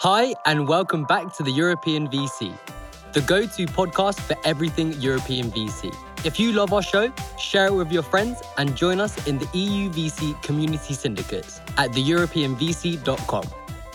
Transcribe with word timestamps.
Hi, 0.00 0.34
and 0.44 0.68
welcome 0.68 1.04
back 1.04 1.32
to 1.36 1.42
the 1.42 1.50
European 1.50 2.06
VC, 2.08 2.54
the 3.14 3.22
go 3.22 3.46
to 3.46 3.66
podcast 3.66 4.20
for 4.20 4.36
everything 4.44 4.92
European 5.00 5.50
VC. 5.50 5.90
If 6.22 6.38
you 6.38 6.52
love 6.52 6.74
our 6.74 6.82
show, 6.82 7.10
share 7.38 7.68
it 7.68 7.72
with 7.72 7.90
your 7.90 8.02
friends 8.02 8.42
and 8.58 8.76
join 8.76 9.00
us 9.00 9.26
in 9.26 9.38
the 9.38 9.48
EU 9.54 9.88
VC 9.88 10.40
community 10.42 10.92
syndicates 10.92 11.62
at 11.78 11.92
theeuropeanvc.com. 11.92 13.44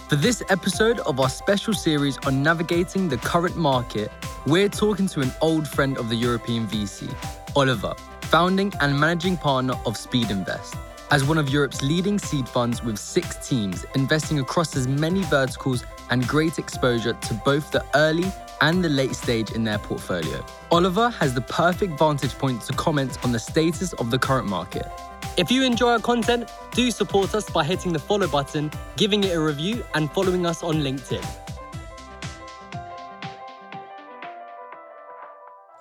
For 0.10 0.16
this 0.16 0.42
episode 0.50 1.02
of 1.02 1.20
our 1.20 1.30
special 1.30 1.76
series 1.76 2.18
on 2.26 2.42
navigating 2.42 3.08
the 3.08 3.18
current 3.18 3.56
market, 3.56 4.12
we're 4.48 4.70
talking 4.70 5.06
to 5.06 5.22
an 5.22 5.32
old 5.40 5.68
friend 5.68 6.00
of 6.00 6.10
the 6.10 6.16
European 6.16 6.66
VC, 6.66 7.14
Oliver, 7.56 7.94
founding 8.22 8.74
and 8.82 9.00
managing 9.00 9.38
partner 9.38 9.76
of 9.86 9.94
Speedinvest. 9.98 10.76
As 11.12 11.26
one 11.26 11.38
of 11.38 11.50
Europe's 11.50 11.82
leading 11.82 12.18
seed 12.18 12.48
funds 12.48 12.82
with 12.82 12.98
six 12.98 13.36
teams 13.46 13.86
investing 13.96 14.40
across 14.40 14.78
as 14.78 14.88
many 14.88 15.24
verticals 15.24 15.84
and 16.10 16.26
great 16.26 16.58
exposure 16.58 17.12
to 17.12 17.34
both 17.34 17.70
the 17.70 17.84
early 17.96 18.32
and 18.62 18.82
the 18.82 18.88
late 18.88 19.14
stage 19.14 19.52
in 19.52 19.66
their 19.66 19.78
portfolio. 19.78 20.42
Oliver 20.72 21.10
has 21.10 21.34
the 21.34 21.42
perfect 21.42 22.00
vantage 22.00 22.32
point 22.36 22.62
to 22.62 22.74
comment 22.74 23.18
on 23.26 23.34
the 23.34 23.40
status 23.40 23.92
of 23.94 24.10
the 24.10 24.18
current 24.18 24.48
market. 24.48 24.88
If 25.36 25.52
you 25.52 25.64
enjoy 25.64 25.90
our 25.90 26.00
content, 26.00 26.50
do 26.72 26.90
support 26.92 27.36
us 27.36 27.50
by 27.50 27.66
hitting 27.66 27.92
the 27.92 28.00
follow 28.00 28.30
button, 28.30 28.72
giving 28.96 29.26
it 29.26 29.36
a 29.36 29.40
review, 29.42 29.84
and 29.96 30.10
following 30.14 30.46
us 30.46 30.64
on 30.64 30.76
LinkedIn. 30.76 31.26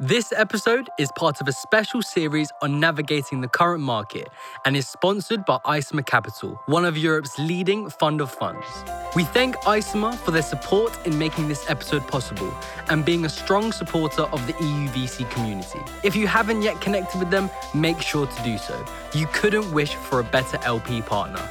This 0.02 0.32
episode 0.34 0.88
is 0.98 1.12
part 1.14 1.42
of 1.42 1.48
a 1.48 1.52
special 1.52 2.00
series 2.00 2.50
on 2.62 2.80
navigating 2.80 3.42
the 3.42 3.48
current 3.48 3.82
market 3.82 4.28
and 4.64 4.74
is 4.74 4.88
sponsored 4.88 5.44
by 5.44 5.58
Isomer 5.66 6.06
Capital, 6.06 6.58
one 6.64 6.86
of 6.86 6.96
Europe's 6.96 7.38
leading 7.38 7.90
fund 7.90 8.22
of 8.22 8.30
funds. 8.30 8.64
We 9.14 9.24
thank 9.24 9.56
Isomer 9.56 10.14
for 10.14 10.30
their 10.30 10.40
support 10.40 10.98
in 11.06 11.18
making 11.18 11.48
this 11.48 11.68
episode 11.68 12.08
possible 12.08 12.50
and 12.88 13.04
being 13.04 13.26
a 13.26 13.28
strong 13.28 13.72
supporter 13.72 14.22
of 14.22 14.46
the 14.46 14.54
EU 14.64 14.88
VC 14.88 15.30
community. 15.32 15.80
If 16.02 16.16
you 16.16 16.26
haven't 16.26 16.62
yet 16.62 16.80
connected 16.80 17.18
with 17.18 17.30
them, 17.30 17.50
make 17.74 18.00
sure 18.00 18.26
to 18.26 18.42
do 18.42 18.56
so. 18.56 18.82
You 19.12 19.26
couldn't 19.34 19.70
wish 19.70 19.96
for 19.96 20.20
a 20.20 20.24
better 20.24 20.58
LP 20.64 21.02
partner. 21.02 21.46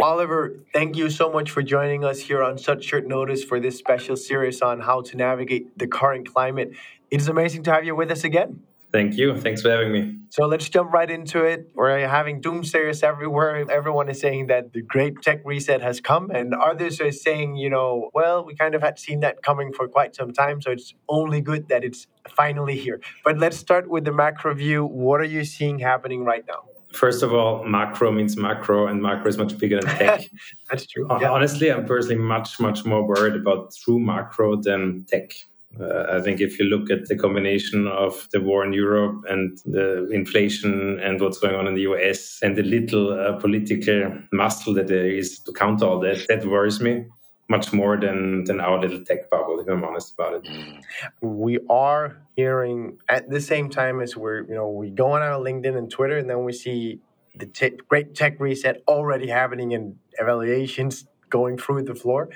Oliver, 0.00 0.56
thank 0.72 0.96
you 0.96 1.10
so 1.10 1.30
much 1.30 1.50
for 1.50 1.62
joining 1.62 2.04
us 2.04 2.20
here 2.20 2.42
on 2.42 2.56
such 2.56 2.84
short 2.84 3.06
notice 3.06 3.44
for 3.44 3.60
this 3.60 3.78
special 3.78 4.16
series 4.16 4.62
on 4.62 4.80
how 4.80 5.02
to 5.02 5.16
navigate 5.16 5.78
the 5.78 5.86
current 5.86 6.32
climate. 6.32 6.72
It 7.10 7.20
is 7.20 7.28
amazing 7.28 7.64
to 7.64 7.72
have 7.72 7.84
you 7.84 7.94
with 7.94 8.10
us 8.10 8.24
again. 8.24 8.62
Thank 8.92 9.16
you. 9.16 9.38
Thanks 9.38 9.62
for 9.62 9.70
having 9.70 9.92
me. 9.92 10.18
So 10.30 10.46
let's 10.46 10.68
jump 10.68 10.92
right 10.92 11.10
into 11.10 11.44
it. 11.44 11.70
We're 11.74 12.06
having 12.06 12.42
doomsayers 12.42 13.02
everywhere. 13.02 13.70
Everyone 13.70 14.08
is 14.08 14.20
saying 14.20 14.48
that 14.48 14.72
the 14.72 14.82
great 14.82 15.22
tech 15.22 15.40
reset 15.44 15.80
has 15.80 16.00
come, 16.00 16.30
and 16.30 16.54
others 16.54 17.00
are 17.00 17.10
saying, 17.10 17.56
you 17.56 17.70
know, 17.70 18.10
well, 18.12 18.44
we 18.44 18.54
kind 18.54 18.74
of 18.74 18.82
had 18.82 18.98
seen 18.98 19.20
that 19.20 19.42
coming 19.42 19.72
for 19.72 19.88
quite 19.88 20.14
some 20.14 20.32
time, 20.32 20.60
so 20.60 20.70
it's 20.70 20.94
only 21.08 21.40
good 21.40 21.68
that 21.68 21.84
it's 21.84 22.06
finally 22.28 22.76
here. 22.78 23.00
But 23.24 23.38
let's 23.38 23.56
start 23.56 23.88
with 23.88 24.04
the 24.04 24.12
macro 24.12 24.54
view. 24.54 24.84
What 24.84 25.20
are 25.20 25.24
you 25.24 25.44
seeing 25.44 25.78
happening 25.78 26.24
right 26.24 26.44
now? 26.46 26.71
First 26.92 27.22
of 27.22 27.32
all, 27.32 27.64
macro 27.64 28.12
means 28.12 28.36
macro, 28.36 28.86
and 28.86 29.02
macro 29.02 29.28
is 29.28 29.38
much 29.38 29.56
bigger 29.58 29.80
than 29.80 29.96
tech. 29.98 30.30
That's 30.70 30.86
true. 30.86 31.06
Yeah. 31.20 31.30
Honestly, 31.30 31.70
I'm 31.70 31.86
personally 31.86 32.16
much, 32.16 32.60
much 32.60 32.84
more 32.84 33.06
worried 33.06 33.34
about 33.34 33.74
true 33.74 33.98
macro 33.98 34.56
than 34.56 35.04
tech. 35.08 35.32
Uh, 35.80 36.04
I 36.10 36.20
think 36.20 36.40
if 36.40 36.58
you 36.58 36.66
look 36.66 36.90
at 36.90 37.06
the 37.06 37.16
combination 37.16 37.86
of 37.86 38.28
the 38.32 38.40
war 38.40 38.62
in 38.64 38.74
Europe 38.74 39.24
and 39.28 39.58
the 39.64 40.06
inflation 40.10 41.00
and 41.00 41.18
what's 41.18 41.38
going 41.38 41.54
on 41.54 41.66
in 41.66 41.74
the 41.74 41.82
US 41.82 42.38
and 42.42 42.56
the 42.56 42.62
little 42.62 43.18
uh, 43.18 43.38
political 43.38 44.12
muscle 44.32 44.74
that 44.74 44.88
there 44.88 45.06
is 45.06 45.38
to 45.40 45.52
counter 45.52 45.86
all 45.86 45.98
that, 46.00 46.26
that 46.28 46.44
worries 46.44 46.80
me 46.80 47.06
much 47.54 47.66
more 47.80 47.94
than 48.04 48.44
than 48.46 48.58
our 48.66 48.76
little 48.84 49.02
tech 49.08 49.20
bubble 49.30 49.56
if 49.60 49.66
i'm 49.72 49.84
honest 49.88 50.08
about 50.14 50.32
it. 50.38 50.44
Mm. 50.44 50.82
We 51.20 51.54
are 51.84 52.04
hearing 52.40 52.78
at 53.16 53.22
the 53.34 53.42
same 53.52 53.66
time 53.80 53.96
as 54.04 54.10
we're 54.22 54.40
you 54.50 54.56
know 54.58 54.68
we 54.82 54.88
go 55.02 55.06
on 55.16 55.20
our 55.28 55.38
linkedin 55.46 55.76
and 55.80 55.88
twitter 55.96 56.16
and 56.20 56.28
then 56.30 56.40
we 56.48 56.54
see 56.64 57.00
the 57.34 57.46
te- 57.46 57.78
great 57.88 58.14
tech 58.14 58.38
reset 58.40 58.82
already 58.88 59.28
happening 59.28 59.72
and 59.74 59.96
evaluations 60.18 61.06
going 61.30 61.56
through 61.56 61.82
the 61.82 61.94
floor. 61.94 62.28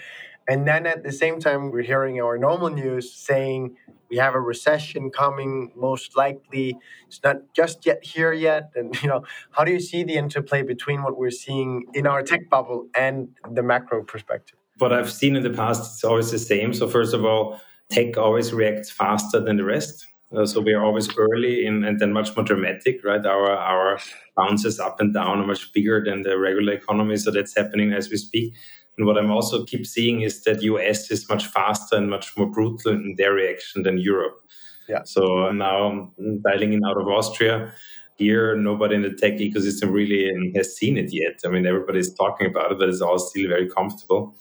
And 0.49 0.67
then 0.67 0.87
at 0.87 1.03
the 1.03 1.13
same 1.13 1.41
time 1.41 1.71
we're 1.71 1.83
hearing 1.83 2.21
our 2.21 2.39
normal 2.39 2.71
news 2.71 3.13
saying 3.13 3.77
we 4.09 4.17
have 4.17 4.35
a 4.35 4.41
recession 4.41 5.11
coming 5.11 5.73
most 5.77 6.17
likely. 6.17 6.79
It's 7.09 7.21
not 7.23 7.39
just 7.53 7.85
yet 7.85 8.05
here 8.05 8.33
yet. 8.33 8.71
And 8.77 8.87
you 9.03 9.09
know 9.09 9.25
how 9.51 9.65
do 9.65 9.73
you 9.73 9.81
see 9.81 10.05
the 10.05 10.15
interplay 10.15 10.63
between 10.63 11.03
what 11.03 11.19
we're 11.19 11.39
seeing 11.45 11.85
in 11.95 12.07
our 12.07 12.23
tech 12.23 12.49
bubble 12.49 12.89
and 12.95 13.29
the 13.51 13.63
macro 13.63 14.03
perspective 14.03 14.59
what 14.79 14.93
I've 14.93 15.13
seen 15.13 15.37
in 15.37 15.43
the 15.43 15.51
past, 15.51 15.95
it's 15.95 16.05
always 16.05 16.31
the 16.31 16.39
same. 16.39 16.73
So 16.73 16.89
first 16.89 17.15
of 17.15 17.25
all, 17.25 17.61
tech 17.91 18.17
always 18.17 18.53
reacts 18.53 18.91
faster 18.91 19.41
than 19.41 19.57
the 19.57 19.65
rest. 19.65 20.07
Uh, 20.37 20.45
so 20.45 20.61
we 20.61 20.73
are 20.73 20.85
always 20.85 21.09
early 21.17 21.65
in, 21.65 21.85
and 21.85 22.01
then 22.01 22.13
much 22.13 22.35
more 22.37 22.45
dramatic, 22.45 23.05
right? 23.05 23.25
Our 23.25 23.51
our 23.53 23.99
bounces 24.37 24.81
up 24.81 25.01
and 25.01 25.15
down 25.15 25.41
are 25.41 25.47
much 25.47 25.73
bigger 25.73 26.03
than 26.05 26.23
the 26.23 26.39
regular 26.39 26.73
economy. 26.73 27.17
So 27.17 27.31
that's 27.31 27.57
happening 27.57 27.93
as 27.93 28.11
we 28.11 28.17
speak. 28.17 28.55
And 28.99 29.07
what 29.07 29.19
I'm 29.19 29.31
also 29.31 29.65
keep 29.65 29.87
seeing 29.87 30.23
is 30.23 30.43
that 30.45 30.63
US 30.63 31.11
is 31.11 31.29
much 31.29 31.47
faster 31.47 31.97
and 31.97 32.11
much 32.11 32.37
more 32.37 32.51
brutal 32.51 32.93
in 32.93 33.15
their 33.17 33.35
reaction 33.35 33.83
than 33.83 33.99
Europe. 33.99 34.41
Yeah. 34.89 35.03
So 35.05 35.53
now 35.53 36.11
I'm 36.19 36.41
dialing 36.41 36.73
in 36.73 36.85
out 36.85 37.01
of 37.01 37.07
Austria. 37.07 37.73
Here, 38.17 38.57
nobody 38.57 38.95
in 38.95 39.03
the 39.03 39.11
tech 39.11 39.35
ecosystem 39.35 39.93
really 39.93 40.53
has 40.57 40.75
seen 40.75 40.97
it 40.97 41.13
yet. 41.13 41.41
I 41.45 41.49
mean, 41.49 41.67
everybody's 41.67 42.13
talking 42.15 42.47
about 42.47 42.73
it, 42.73 42.79
but 42.79 42.89
it's 42.89 43.03
all 43.03 43.19
still 43.19 43.49
very 43.49 43.69
comfortable 43.69 44.35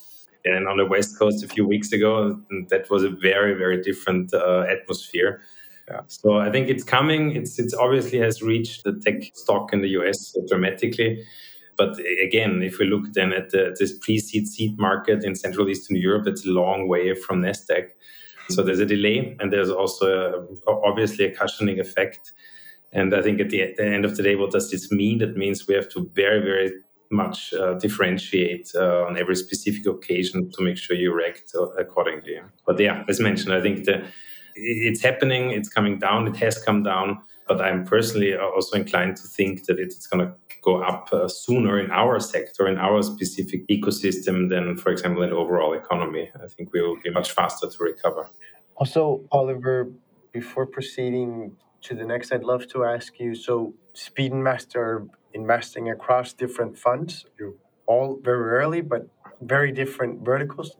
and 0.45 0.67
on 0.67 0.77
the 0.77 0.85
west 0.85 1.17
coast 1.17 1.43
a 1.43 1.47
few 1.47 1.67
weeks 1.67 1.91
ago 1.91 2.39
that 2.69 2.89
was 2.89 3.03
a 3.03 3.09
very 3.09 3.53
very 3.53 3.81
different 3.81 4.33
uh, 4.33 4.65
atmosphere. 4.69 5.41
Yeah. 5.89 6.01
so 6.07 6.37
i 6.37 6.49
think 6.51 6.69
it's 6.69 6.83
coming. 6.83 7.35
It's 7.35 7.59
it's 7.59 7.73
obviously 7.73 8.19
has 8.19 8.41
reached 8.41 8.83
the 8.83 8.93
tech 9.05 9.31
stock 9.33 9.73
in 9.73 9.81
the 9.81 9.89
us 9.89 10.35
dramatically. 10.47 11.23
But 11.77 11.99
again 12.23 12.61
if 12.63 12.79
we 12.79 12.85
look 12.85 13.13
then 13.13 13.33
at 13.33 13.49
the, 13.49 13.75
this 13.79 13.97
pre-seed 13.97 14.47
seed 14.47 14.77
market 14.79 15.23
in 15.23 15.35
central 15.35 15.69
eastern 15.69 15.97
europe 15.97 16.27
it's 16.27 16.45
a 16.45 16.49
long 16.49 16.87
way 16.87 17.13
from 17.15 17.41
nasdaq. 17.41 17.89
So 18.49 18.61
there's 18.61 18.79
a 18.79 18.85
delay 18.85 19.35
and 19.39 19.51
there's 19.51 19.71
also 19.71 20.07
a, 20.67 20.71
obviously 20.71 21.25
a 21.25 21.35
cushioning 21.35 21.79
effect. 21.79 22.31
And 22.93 23.13
i 23.13 23.21
think 23.21 23.41
at 23.41 23.49
the, 23.49 23.61
at 23.63 23.77
the 23.77 23.85
end 23.85 24.05
of 24.05 24.15
the 24.15 24.23
day 24.23 24.35
what 24.35 24.51
does 24.51 24.71
this 24.71 24.91
mean? 24.91 25.17
That 25.19 25.35
means 25.35 25.67
we 25.67 25.75
have 25.75 25.89
to 25.89 26.09
very 26.13 26.41
very 26.41 26.71
much 27.11 27.53
uh, 27.53 27.73
differentiate 27.75 28.71
uh, 28.75 29.05
on 29.05 29.17
every 29.17 29.35
specific 29.35 29.85
occasion 29.85 30.51
to 30.51 30.61
make 30.63 30.77
sure 30.77 30.95
you 30.95 31.13
react 31.13 31.51
uh, 31.55 31.67
accordingly. 31.71 32.39
But 32.65 32.79
yeah, 32.79 33.03
as 33.07 33.19
mentioned, 33.19 33.53
I 33.53 33.61
think 33.61 33.85
the, 33.85 34.05
it's 34.55 35.01
happening, 35.01 35.51
it's 35.51 35.69
coming 35.69 35.99
down, 35.99 36.27
it 36.27 36.37
has 36.37 36.61
come 36.61 36.83
down. 36.83 37.21
But 37.47 37.61
I'm 37.61 37.85
personally 37.85 38.35
also 38.35 38.75
inclined 38.75 39.17
to 39.17 39.27
think 39.27 39.65
that 39.65 39.79
it's 39.79 40.07
going 40.07 40.25
to 40.25 40.33
go 40.63 40.81
up 40.81 41.09
uh, 41.13 41.27
sooner 41.27 41.79
in 41.79 41.91
our 41.91 42.19
sector, 42.19 42.67
in 42.67 42.79
our 42.79 43.03
specific 43.03 43.67
ecosystem, 43.67 44.49
than, 44.49 44.77
for 44.77 44.91
example, 44.91 45.21
in 45.21 45.31
overall 45.31 45.73
economy. 45.73 46.31
I 46.43 46.47
think 46.47 46.73
we 46.73 46.81
will 46.81 46.97
be 47.03 47.11
much 47.11 47.33
faster 47.33 47.69
to 47.69 47.83
recover. 47.83 48.27
Also, 48.77 49.21
Oliver, 49.31 49.91
before 50.31 50.65
proceeding 50.65 51.55
to 51.81 51.93
the 51.93 52.03
next, 52.03 52.31
I'd 52.33 52.43
love 52.43 52.67
to 52.69 52.83
ask 52.83 53.19
you 53.19 53.35
so, 53.35 53.75
Speed 53.93 54.33
Master 54.33 55.05
investing 55.35 55.89
across 55.89 56.33
different 56.33 56.77
funds. 56.77 57.25
You're 57.37 57.53
all 57.85 58.19
very 58.23 58.49
early, 58.61 58.81
but 58.81 59.07
very 59.41 59.71
different 59.71 60.25
verticals. 60.25 60.77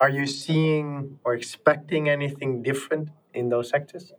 Are 0.00 0.10
you 0.10 0.26
seeing 0.26 1.18
or 1.24 1.34
expecting 1.34 2.08
anything 2.08 2.62
different 2.62 3.08
in 3.34 3.48
those 3.48 3.68
sectors? 3.70 4.12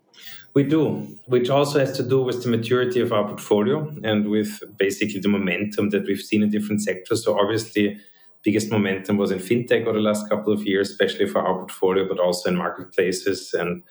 We 0.54 0.64
do, 0.64 1.18
which 1.28 1.50
also 1.50 1.80
has 1.80 1.96
to 1.98 2.04
do 2.04 2.22
with 2.22 2.44
the 2.44 2.50
maturity 2.50 3.00
of 3.00 3.14
our 3.14 3.26
portfolio 3.28 3.96
and 4.04 4.30
with 4.30 4.52
basically 4.78 5.22
the 5.22 5.30
momentum 5.30 5.90
that 5.92 6.04
we've 6.06 6.20
seen 6.20 6.44
in 6.44 6.50
different 6.50 6.82
sectors. 6.82 7.24
So 7.24 7.40
obviously, 7.40 7.98
biggest 8.44 8.72
momentum 8.72 9.18
was 9.18 9.32
in 9.32 9.40
fintech 9.40 9.84
over 9.86 9.94
the 9.94 10.04
last 10.04 10.28
couple 10.30 10.52
of 10.52 10.64
years, 10.64 10.90
especially 10.90 11.28
for 11.28 11.42
our 11.42 11.60
portfolio, 11.60 12.08
but 12.08 12.20
also 12.20 12.50
in 12.50 12.56
marketplaces 12.56 13.54
and 13.54 13.84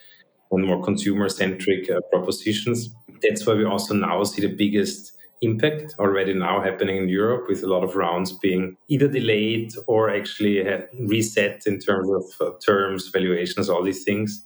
on 0.51 0.67
more 0.67 0.83
consumer-centric 0.83 1.91
uh, 1.91 2.01
propositions. 2.11 2.91
That's 3.23 3.47
why 3.47 3.55
we 3.55 3.65
also 3.65 3.95
now 3.95 4.25
see 4.25 4.43
the 4.43 4.55
biggest 4.55 5.18
impact 5.41 5.95
already 5.99 6.35
now 6.35 6.61
happening 6.61 6.97
in 6.97 7.09
Europe 7.09 7.47
with 7.49 7.63
a 7.63 7.67
lot 7.67 7.85
of 7.85 7.97
rounds 7.97 8.33
being 8.33 8.77
either 8.89 9.09
delayed 9.09 9.73
or 9.87 10.11
actually 10.11 10.65
reset 11.01 11.63
in 11.67 11.79
terms 11.79 12.09
of 12.11 12.25
uh, 12.41 12.53
terms, 12.65 13.09
valuations, 13.09 13.69
all 13.69 13.83
these 13.83 14.05
things. 14.05 14.45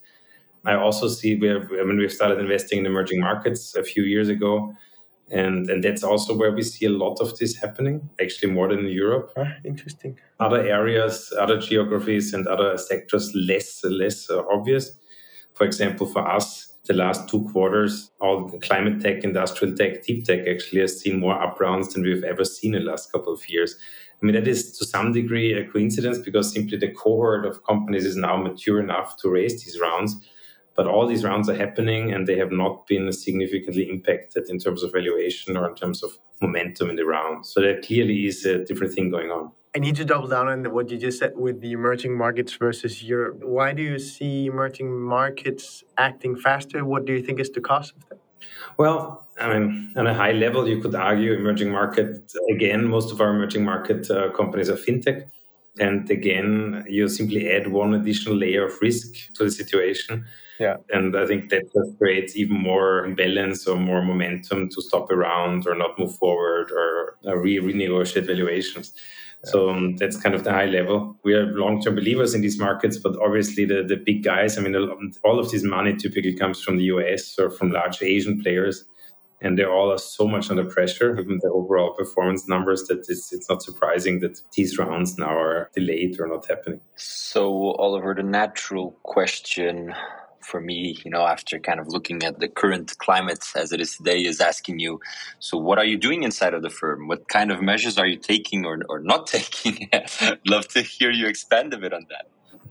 I 0.64 0.74
also 0.74 1.08
see 1.08 1.34
we 1.34 1.48
have, 1.48 1.68
I 1.72 1.84
mean, 1.84 1.98
we've 1.98 2.12
started 2.12 2.38
investing 2.38 2.80
in 2.80 2.86
emerging 2.86 3.20
markets 3.20 3.74
a 3.74 3.82
few 3.82 4.04
years 4.04 4.28
ago. 4.28 4.74
And, 5.30 5.70
and 5.70 5.82
that's 5.82 6.04
also 6.04 6.36
where 6.36 6.52
we 6.52 6.62
see 6.62 6.84
a 6.84 6.90
lot 6.90 7.20
of 7.20 7.38
this 7.38 7.56
happening, 7.56 8.10
actually 8.20 8.52
more 8.52 8.68
than 8.68 8.80
in 8.80 8.88
Europe. 8.88 9.32
Ah, 9.36 9.54
interesting. 9.64 10.18
Other 10.38 10.60
areas, 10.66 11.32
other 11.38 11.58
geographies, 11.58 12.34
and 12.34 12.46
other 12.46 12.76
sectors 12.76 13.32
less 13.34 13.82
less 13.84 14.28
uh, 14.28 14.42
obvious. 14.52 14.92
For 15.54 15.64
example, 15.64 16.06
for 16.06 16.28
us, 16.28 16.71
the 16.84 16.94
last 16.94 17.28
two 17.28 17.44
quarters, 17.52 18.10
all 18.20 18.50
climate 18.60 19.00
tech, 19.00 19.22
industrial 19.22 19.74
tech, 19.76 20.02
deep 20.04 20.24
tech 20.24 20.46
actually 20.48 20.80
has 20.80 20.98
seen 20.98 21.20
more 21.20 21.40
up 21.40 21.60
rounds 21.60 21.94
than 21.94 22.02
we've 22.02 22.24
ever 22.24 22.44
seen 22.44 22.74
in 22.74 22.84
the 22.84 22.90
last 22.90 23.12
couple 23.12 23.32
of 23.32 23.48
years. 23.48 23.76
I 24.20 24.26
mean, 24.26 24.34
that 24.34 24.48
is 24.48 24.76
to 24.78 24.84
some 24.84 25.12
degree 25.12 25.52
a 25.52 25.64
coincidence 25.64 26.18
because 26.18 26.52
simply 26.52 26.78
the 26.78 26.92
cohort 26.92 27.46
of 27.46 27.64
companies 27.64 28.04
is 28.04 28.16
now 28.16 28.36
mature 28.36 28.80
enough 28.80 29.16
to 29.18 29.28
raise 29.28 29.64
these 29.64 29.80
rounds. 29.80 30.16
But 30.74 30.86
all 30.86 31.06
these 31.06 31.24
rounds 31.24 31.48
are 31.48 31.54
happening 31.54 32.12
and 32.12 32.26
they 32.26 32.38
have 32.38 32.50
not 32.50 32.86
been 32.86 33.12
significantly 33.12 33.88
impacted 33.88 34.48
in 34.48 34.58
terms 34.58 34.82
of 34.82 34.92
valuation 34.92 35.56
or 35.56 35.68
in 35.68 35.74
terms 35.74 36.02
of 36.02 36.18
momentum 36.40 36.88
in 36.90 36.96
the 36.96 37.04
round. 37.04 37.46
So 37.46 37.60
there 37.60 37.80
clearly 37.80 38.26
is 38.26 38.44
a 38.46 38.64
different 38.64 38.94
thing 38.94 39.10
going 39.10 39.30
on. 39.30 39.52
I 39.74 39.78
need 39.78 39.96
to 39.96 40.04
double 40.04 40.28
down 40.28 40.48
on 40.48 40.70
what 40.74 40.90
you 40.90 40.98
just 40.98 41.18
said 41.18 41.32
with 41.34 41.62
the 41.62 41.72
emerging 41.72 42.14
markets 42.16 42.52
versus 42.52 43.02
Europe. 43.02 43.42
Why 43.42 43.72
do 43.72 43.82
you 43.82 43.98
see 43.98 44.46
emerging 44.46 45.00
markets 45.00 45.82
acting 45.96 46.36
faster? 46.36 46.84
What 46.84 47.06
do 47.06 47.14
you 47.14 47.22
think 47.22 47.40
is 47.40 47.48
the 47.50 47.62
cause 47.62 47.90
of 47.96 48.06
that? 48.10 48.18
Well, 48.76 49.26
I 49.40 49.58
mean, 49.58 49.94
on 49.96 50.06
a 50.06 50.12
high 50.12 50.32
level, 50.32 50.68
you 50.68 50.80
could 50.82 50.94
argue 50.94 51.32
emerging 51.32 51.70
market. 51.70 52.32
Again, 52.50 52.86
most 52.86 53.12
of 53.12 53.20
our 53.22 53.30
emerging 53.30 53.64
market 53.64 54.10
uh, 54.10 54.30
companies 54.32 54.68
are 54.68 54.76
fintech. 54.76 55.30
And 55.78 56.10
again, 56.10 56.84
you 56.86 57.08
simply 57.08 57.50
add 57.50 57.68
one 57.68 57.94
additional 57.94 58.36
layer 58.36 58.66
of 58.66 58.78
risk 58.82 59.32
to 59.34 59.44
the 59.44 59.50
situation. 59.50 60.26
Yeah. 60.60 60.76
And 60.90 61.16
I 61.16 61.24
think 61.24 61.48
that 61.48 61.62
just 61.72 61.96
creates 61.96 62.36
even 62.36 62.60
more 62.60 63.06
imbalance 63.06 63.66
or 63.66 63.76
more 63.76 64.02
momentum 64.02 64.68
to 64.68 64.82
stop 64.82 65.10
around 65.10 65.66
or 65.66 65.74
not 65.74 65.98
move 65.98 66.14
forward 66.14 66.70
or 66.70 67.16
uh, 67.26 67.36
re 67.36 67.58
renegotiate 67.58 68.26
valuations. 68.26 68.92
So 69.44 69.70
um, 69.70 69.96
that's 69.96 70.16
kind 70.16 70.34
of 70.34 70.44
the 70.44 70.52
high 70.52 70.66
level. 70.66 71.16
We 71.24 71.34
are 71.34 71.46
long-term 71.46 71.96
believers 71.96 72.34
in 72.34 72.42
these 72.42 72.58
markets, 72.58 72.98
but 72.98 73.16
obviously 73.20 73.64
the, 73.64 73.82
the 73.82 73.96
big 73.96 74.22
guys, 74.22 74.56
I 74.56 74.60
mean, 74.60 74.76
all 75.24 75.38
of 75.40 75.50
this 75.50 75.64
money 75.64 75.96
typically 75.96 76.34
comes 76.34 76.62
from 76.62 76.76
the 76.76 76.84
US 76.84 77.38
or 77.38 77.50
from 77.50 77.72
large 77.72 78.02
Asian 78.02 78.40
players. 78.40 78.84
And 79.40 79.58
they 79.58 79.64
all 79.64 79.90
are 79.90 79.98
so 79.98 80.28
much 80.28 80.50
under 80.50 80.64
pressure, 80.64 81.12
given 81.14 81.40
the 81.42 81.50
overall 81.50 81.94
performance 81.94 82.46
numbers, 82.46 82.84
that 82.84 83.04
it's, 83.08 83.32
it's 83.32 83.48
not 83.48 83.60
surprising 83.60 84.20
that 84.20 84.40
these 84.54 84.78
rounds 84.78 85.18
now 85.18 85.36
are 85.36 85.68
delayed 85.74 86.20
or 86.20 86.28
not 86.28 86.46
happening. 86.46 86.80
So, 86.94 87.72
Oliver, 87.72 88.14
the 88.14 88.22
natural 88.22 88.96
question 89.02 89.92
for 90.44 90.60
me, 90.60 90.98
you 91.04 91.10
know, 91.10 91.26
after 91.26 91.58
kind 91.58 91.80
of 91.80 91.88
looking 91.88 92.22
at 92.22 92.38
the 92.38 92.48
current 92.48 92.96
climate 92.98 93.44
as 93.54 93.72
it 93.72 93.80
is 93.80 93.96
today, 93.96 94.22
is 94.22 94.40
asking 94.40 94.78
you, 94.78 95.00
so 95.38 95.56
what 95.56 95.78
are 95.78 95.84
you 95.84 95.96
doing 95.96 96.22
inside 96.22 96.54
of 96.54 96.62
the 96.62 96.70
firm? 96.70 97.08
What 97.08 97.28
kind 97.28 97.50
of 97.50 97.62
measures 97.62 97.98
are 97.98 98.06
you 98.06 98.16
taking 98.16 98.64
or, 98.64 98.80
or 98.88 99.00
not 99.00 99.26
taking? 99.36 99.88
Love 100.46 100.68
to 100.68 100.82
hear 100.82 101.10
you 101.10 101.26
expand 101.26 101.72
a 101.74 101.78
bit 101.78 101.92
on 101.92 102.06
that. 102.10 102.28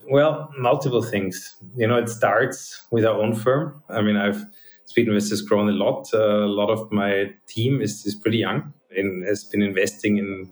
Well, 0.10 0.52
multiple 0.58 1.04
things. 1.04 1.56
You 1.78 1.88
know, 1.88 1.98
it 1.98 2.10
starts 2.10 2.86
with 2.92 3.06
our 3.06 3.22
own 3.22 3.36
firm. 3.36 3.82
I 3.90 4.02
mean, 4.02 4.18
I've 4.18 4.46
Speedinvest 4.92 5.30
has 5.30 5.42
grown 5.42 5.70
a 5.70 5.74
lot. 5.74 6.08
Uh, 6.14 6.46
a 6.46 6.48
lot 6.48 6.70
of 6.70 6.92
my 6.92 7.32
team 7.48 7.82
is, 7.82 8.06
is 8.06 8.16
pretty 8.16 8.40
young 8.40 8.74
and 8.96 9.26
has 9.26 9.44
been 9.44 9.62
investing 9.62 10.18
in 10.18 10.50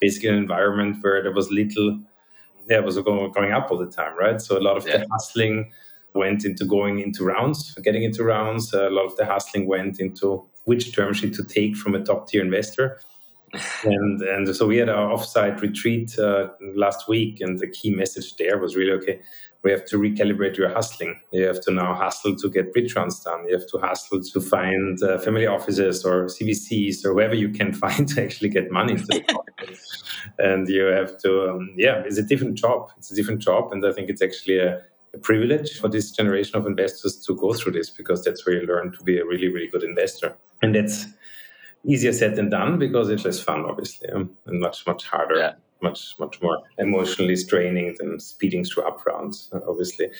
basically 0.00 0.30
an 0.30 0.36
environment 0.36 0.96
where 1.02 1.22
there 1.22 1.32
was 1.32 1.50
little, 1.50 2.00
yeah, 2.68 2.78
it 2.78 2.84
was 2.84 2.98
going, 2.98 3.30
going 3.32 3.52
up 3.52 3.70
all 3.70 3.78
the 3.78 3.86
time, 3.86 4.16
right? 4.16 4.40
So 4.40 4.58
a 4.58 4.60
lot 4.60 4.76
of 4.76 4.86
yeah. 4.86 4.98
the 4.98 5.06
hustling 5.10 5.72
went 6.14 6.44
into 6.44 6.64
going 6.64 6.98
into 7.00 7.24
rounds, 7.24 7.74
getting 7.82 8.02
into 8.02 8.24
rounds. 8.24 8.72
a 8.72 8.90
lot 8.90 9.06
of 9.06 9.16
the 9.16 9.26
hustling 9.26 9.66
went 9.66 10.00
into 10.00 10.44
which 10.64 10.94
term 10.94 11.12
sheet 11.12 11.34
to 11.34 11.44
take 11.44 11.76
from 11.76 11.94
a 11.94 12.02
top 12.02 12.28
tier 12.28 12.42
investor. 12.42 13.00
and 13.84 14.22
and 14.22 14.56
so 14.56 14.66
we 14.66 14.78
had 14.78 14.88
our 14.88 15.10
offsite 15.10 15.60
retreat 15.60 16.18
uh, 16.18 16.48
last 16.74 17.08
week, 17.08 17.40
and 17.40 17.58
the 17.58 17.66
key 17.66 17.90
message 17.94 18.36
there 18.36 18.58
was 18.58 18.76
really 18.76 18.92
okay. 18.92 19.20
We 19.62 19.70
have 19.70 19.84
to 19.86 19.96
recalibrate 19.96 20.56
your 20.56 20.70
hustling. 20.70 21.20
You 21.32 21.44
have 21.44 21.60
to 21.62 21.70
now 21.70 21.94
hustle 21.94 22.34
to 22.34 22.50
get 22.50 22.72
bridge 22.72 22.96
rounds 22.96 23.20
done. 23.20 23.46
You 23.46 23.56
have 23.56 23.68
to 23.68 23.78
hustle 23.78 24.20
to 24.20 24.40
find 24.40 25.00
uh, 25.02 25.18
family 25.18 25.46
offices 25.46 26.04
or 26.04 26.24
CVCs 26.24 27.04
or 27.04 27.12
whoever 27.12 27.34
you 27.34 27.50
can 27.50 27.72
find 27.84 28.08
to 28.08 28.24
actually 28.24 28.48
get 28.48 28.72
money 28.72 28.96
to 28.96 29.06
the 29.06 29.22
and 30.38 30.68
you 30.68 30.84
have 30.86 31.16
to, 31.18 31.50
um, 31.50 31.74
yeah, 31.76 32.02
it's 32.04 32.18
a 32.18 32.24
different 32.24 32.54
job. 32.54 32.90
It's 32.96 33.12
a 33.12 33.14
different 33.14 33.40
job, 33.40 33.72
and 33.72 33.86
I 33.86 33.92
think 33.92 34.08
it's 34.08 34.22
actually 34.22 34.58
a 34.58 34.82
a 35.14 35.18
privilege 35.18 35.78
for 35.78 35.88
this 35.88 36.10
generation 36.10 36.56
of 36.56 36.66
investors 36.66 37.16
to 37.26 37.34
go 37.36 37.52
through 37.52 37.72
this 37.72 37.90
because 37.90 38.24
that's 38.24 38.46
where 38.46 38.60
you 38.60 38.66
learn 38.66 38.92
to 38.92 39.02
be 39.04 39.18
a 39.18 39.24
really, 39.24 39.48
really 39.48 39.68
good 39.68 39.82
investor. 39.82 40.34
And 40.62 40.74
that's 40.74 41.06
easier 41.84 42.12
said 42.12 42.36
than 42.36 42.50
done 42.50 42.78
because 42.78 43.10
it's 43.10 43.24
less 43.24 43.40
fun, 43.40 43.64
obviously, 43.64 44.08
um, 44.10 44.30
and 44.46 44.60
much, 44.60 44.86
much 44.86 45.04
harder, 45.04 45.36
yeah. 45.36 45.52
much, 45.82 46.14
much 46.18 46.40
more 46.40 46.62
emotionally 46.78 47.36
straining 47.36 47.94
than 47.98 48.20
speeding 48.20 48.64
through 48.64 48.84
up 48.84 49.04
rounds, 49.04 49.50
uh, 49.52 49.60
obviously. 49.68 50.10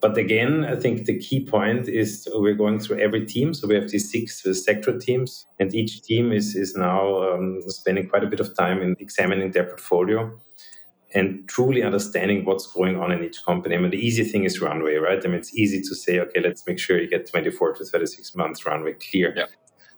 But 0.00 0.18
again, 0.18 0.64
I 0.64 0.74
think 0.74 1.04
the 1.04 1.18
key 1.18 1.44
point 1.44 1.88
is 1.88 2.28
we're 2.34 2.54
going 2.54 2.80
through 2.80 2.98
every 2.98 3.24
team. 3.24 3.54
So 3.54 3.68
we 3.68 3.76
have 3.76 3.88
these 3.88 4.10
six 4.10 4.44
uh, 4.44 4.52
sector 4.52 4.98
teams, 4.98 5.46
and 5.60 5.72
each 5.74 6.02
team 6.02 6.32
is, 6.32 6.56
is 6.56 6.74
now 6.74 7.34
um, 7.34 7.62
spending 7.68 8.08
quite 8.08 8.24
a 8.24 8.26
bit 8.26 8.40
of 8.40 8.56
time 8.56 8.82
in 8.82 8.96
examining 8.98 9.52
their 9.52 9.64
portfolio 9.64 10.36
and 11.14 11.46
truly 11.48 11.82
understanding 11.82 12.44
what's 12.44 12.66
going 12.66 12.96
on 12.98 13.12
in 13.12 13.22
each 13.22 13.44
company. 13.44 13.74
I 13.74 13.78
mean, 13.78 13.90
the 13.90 14.06
easy 14.06 14.24
thing 14.24 14.44
is 14.44 14.60
runway, 14.60 14.96
right? 14.96 15.22
I 15.22 15.28
mean, 15.28 15.38
it's 15.38 15.54
easy 15.54 15.80
to 15.82 15.94
say, 15.94 16.18
okay, 16.20 16.40
let's 16.40 16.66
make 16.66 16.78
sure 16.78 17.00
you 17.00 17.08
get 17.08 17.30
24 17.30 17.74
to 17.74 17.84
36 17.84 18.34
months 18.34 18.66
runway 18.66 18.94
clear. 18.94 19.34
Yeah. 19.36 19.46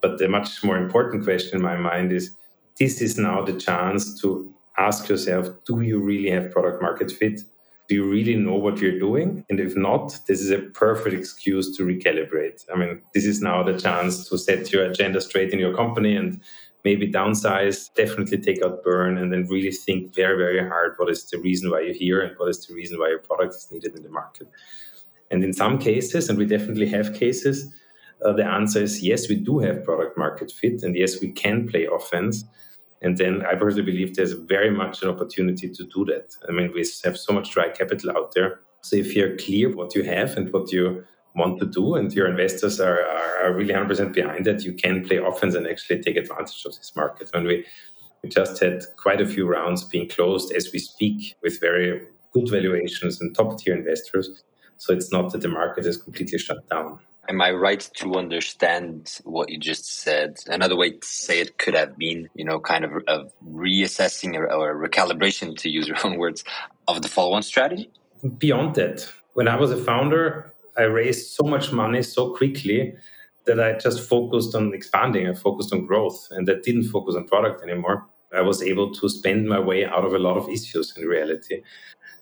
But 0.01 0.19
the 0.19 0.29
much 0.29 0.63
more 0.65 0.77
important 0.77 1.25
question 1.25 1.57
in 1.57 1.63
my 1.63 1.77
mind 1.77 2.13
is 2.13 2.35
this 2.79 3.01
is 3.01 3.17
now 3.17 3.43
the 3.43 3.53
chance 3.53 4.21
to 4.21 4.53
ask 4.77 5.09
yourself 5.09 5.49
do 5.67 5.81
you 5.81 6.01
really 6.01 6.31
have 6.31 6.51
product 6.51 6.83
market 6.83 7.11
fit? 7.11 7.41
Do 7.89 7.95
you 7.95 8.11
really 8.11 8.35
know 8.35 8.55
what 8.55 8.79
you're 8.79 8.99
doing? 8.99 9.45
And 9.51 9.61
if 9.61 9.77
not, 9.77 10.19
this 10.27 10.41
is 10.41 10.51
a 10.51 10.59
perfect 10.59 11.15
excuse 11.15 11.77
to 11.77 11.85
recalibrate. 11.85 12.65
I 12.73 12.77
mean, 12.77 13.03
this 13.13 13.27
is 13.27 13.43
now 13.43 13.63
the 13.63 13.79
chance 13.79 14.27
to 14.29 14.39
set 14.39 14.73
your 14.73 14.87
agenda 14.87 15.21
straight 15.21 15.53
in 15.53 15.59
your 15.59 15.77
company 15.77 16.17
and 16.17 16.41
maybe 16.85 17.11
downsize, 17.11 17.93
definitely 17.95 18.39
take 18.39 18.63
out 18.63 18.85
burn, 18.85 19.17
and 19.19 19.33
then 19.33 19.47
really 19.49 19.73
think 19.73 20.15
very, 20.15 20.37
very 20.37 20.69
hard 20.69 20.95
what 20.99 21.11
is 21.11 21.25
the 21.31 21.39
reason 21.39 21.71
why 21.71 21.81
you're 21.81 21.95
here 21.95 22.21
and 22.21 22.37
what 22.39 22.51
is 22.51 22.67
the 22.67 22.75
reason 22.75 22.99
why 22.99 23.09
your 23.09 23.19
product 23.19 23.55
is 23.55 23.69
needed 23.73 23.97
in 23.97 24.03
the 24.03 24.11
market. 24.11 24.49
And 25.31 25.43
in 25.43 25.53
some 25.53 25.79
cases, 25.79 26.29
and 26.29 26.39
we 26.39 26.45
definitely 26.45 26.87
have 26.89 27.15
cases, 27.15 27.73
uh, 28.25 28.33
the 28.33 28.45
answer 28.45 28.83
is 28.83 29.03
yes, 29.03 29.29
we 29.29 29.37
do 29.37 29.59
have 29.61 29.85
product 29.85 30.17
market 30.17 30.53
fit, 30.53 30.83
and 30.83 30.97
yes, 30.97 31.21
we 31.21 31.33
can 31.33 31.67
play 31.67 31.87
offense. 31.87 32.45
And 33.03 33.19
then 33.19 33.45
I 33.45 33.55
personally 33.55 33.91
believe 33.91 34.17
there's 34.17 34.33
very 34.33 34.71
much 34.71 35.03
an 35.03 35.09
opportunity 35.09 35.69
to 35.69 35.85
do 35.85 36.05
that. 36.07 36.35
I 36.49 36.53
mean, 36.53 36.73
we 36.73 36.87
have 37.05 37.19
so 37.19 37.33
much 37.33 37.51
dry 37.51 37.69
capital 37.71 38.11
out 38.17 38.33
there. 38.35 38.61
So 38.83 38.97
if 38.97 39.15
you're 39.15 39.37
clear 39.37 39.75
what 39.75 39.95
you 39.95 40.05
have 40.05 40.37
and 40.37 40.53
what 40.53 40.73
you 40.73 41.05
want 41.35 41.59
to 41.59 41.67
do 41.67 41.97
and 41.97 42.13
your 42.13 42.29
investors 42.29 42.81
are, 42.81 43.01
are, 43.43 43.53
really 43.53 43.75
100% 43.75 44.13
behind 44.13 44.47
it, 44.47 44.65
you 44.65 44.73
can 44.73 45.05
play 45.05 45.17
offense 45.17 45.55
and 45.55 45.67
actually 45.67 46.01
take 46.01 46.17
advantage 46.17 46.65
of 46.65 46.75
this 46.77 46.93
market. 46.97 47.29
When 47.33 47.45
we, 47.45 47.67
we 48.23 48.29
just 48.29 48.61
had 48.63 48.83
quite 48.97 49.21
a 49.21 49.27
few 49.27 49.47
rounds 49.47 49.85
being 49.85 50.09
closed 50.09 50.53
as 50.53 50.73
we 50.73 50.79
speak 50.79 51.35
with 51.43 51.61
very 51.61 52.07
good 52.33 52.49
valuations 52.49 53.21
and 53.21 53.35
top 53.35 53.59
tier 53.59 53.75
investors. 53.75 54.43
So 54.77 54.93
it's 54.93 55.13
not 55.13 55.33
that 55.33 55.43
the 55.43 55.49
market 55.49 55.87
is 55.87 55.97
completely 55.97 56.39
shut 56.39 56.69
down. 56.69 57.01
Am 57.29 57.41
I 57.41 57.53
right 57.53 57.81
to 57.97 58.15
understand 58.17 59.19
what 59.25 59.49
you 59.49 59.59
just 59.59 59.87
said? 59.87 60.37
Another 60.47 60.77
way 60.77 60.91
to 60.91 61.07
say 61.07 61.41
it 61.41 61.57
could 61.57 61.75
have 61.75 61.97
been, 61.97 62.29
you 62.35 62.45
know, 62.45 62.61
kind 62.61 62.85
of, 62.85 62.93
of 63.09 63.33
reassessing 63.49 64.37
or, 64.37 64.53
or 64.53 64.77
recalibration, 64.77 65.57
to 65.59 65.71
use 65.71 65.89
your 65.89 65.97
own 66.05 66.19
words, 66.19 66.45
of 66.87 67.01
the 67.01 67.09
follow 67.09 67.33
on 67.33 67.43
strategy? 67.43 67.91
Beyond 68.39 68.75
that, 68.75 69.11
when 69.33 69.49
I 69.49 69.57
was 69.57 69.71
a 69.71 69.77
founder, 69.77 70.54
I 70.77 70.83
raised 70.83 71.31
so 71.31 71.45
much 71.45 71.73
money 71.73 72.03
so 72.03 72.35
quickly 72.35 72.95
that 73.47 73.61
I 73.61 73.75
just 73.79 74.09
focused 74.09 74.55
on 74.55 74.73
expanding. 74.75 75.29
I 75.29 75.35
focused 75.35 75.73
on 75.73 75.87
growth, 75.87 76.29
and 76.31 76.49
that 76.49 76.63
didn't 76.63 76.85
focus 76.85 77.15
on 77.15 77.27
product 77.27 77.63
anymore. 77.63 78.07
I 78.35 78.41
was 78.41 78.63
able 78.63 78.93
to 78.93 79.09
spend 79.09 79.49
my 79.49 79.61
way 79.61 79.85
out 79.85 80.05
of 80.05 80.15
a 80.15 80.19
lot 80.19 80.37
of 80.37 80.49
issues 80.49 80.97
in 80.97 81.07
reality. 81.07 81.63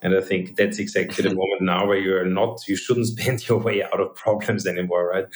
And 0.03 0.15
I 0.15 0.21
think 0.21 0.57
that's 0.57 0.79
exactly 0.79 1.23
the 1.23 1.35
moment 1.35 1.63
now 1.63 1.87
where 1.87 1.97
you're 1.97 2.27
not, 2.27 2.67
you 2.69 2.77
shouldn't 2.77 3.07
spend 3.19 3.49
your 3.49 3.59
way 3.59 3.83
out 3.83 4.01
of 4.01 4.15
problems 4.15 4.67
anymore, 4.67 5.09
right? 5.09 5.27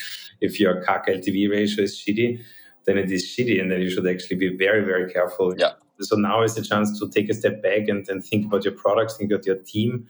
If 0.40 0.60
your 0.60 0.84
CAC 0.84 1.08
LTV 1.08 1.50
ratio 1.50 1.84
is 1.84 1.96
shitty, 1.96 2.40
then 2.84 2.98
it 2.98 3.10
is 3.10 3.24
shitty. 3.24 3.60
And 3.60 3.70
then 3.70 3.80
you 3.80 3.90
should 3.90 4.06
actually 4.06 4.36
be 4.36 4.56
very, 4.56 4.84
very 4.84 5.10
careful. 5.12 5.54
Yeah. 5.56 5.72
So 6.00 6.16
now 6.16 6.42
is 6.42 6.54
the 6.54 6.62
chance 6.62 6.98
to 6.98 7.08
take 7.08 7.30
a 7.30 7.34
step 7.34 7.62
back 7.62 7.88
and, 7.88 8.06
and 8.08 8.22
think 8.22 8.46
about 8.46 8.64
your 8.64 8.74
products, 8.74 9.16
think 9.16 9.32
about 9.32 9.46
your 9.46 9.56
team, 9.56 10.06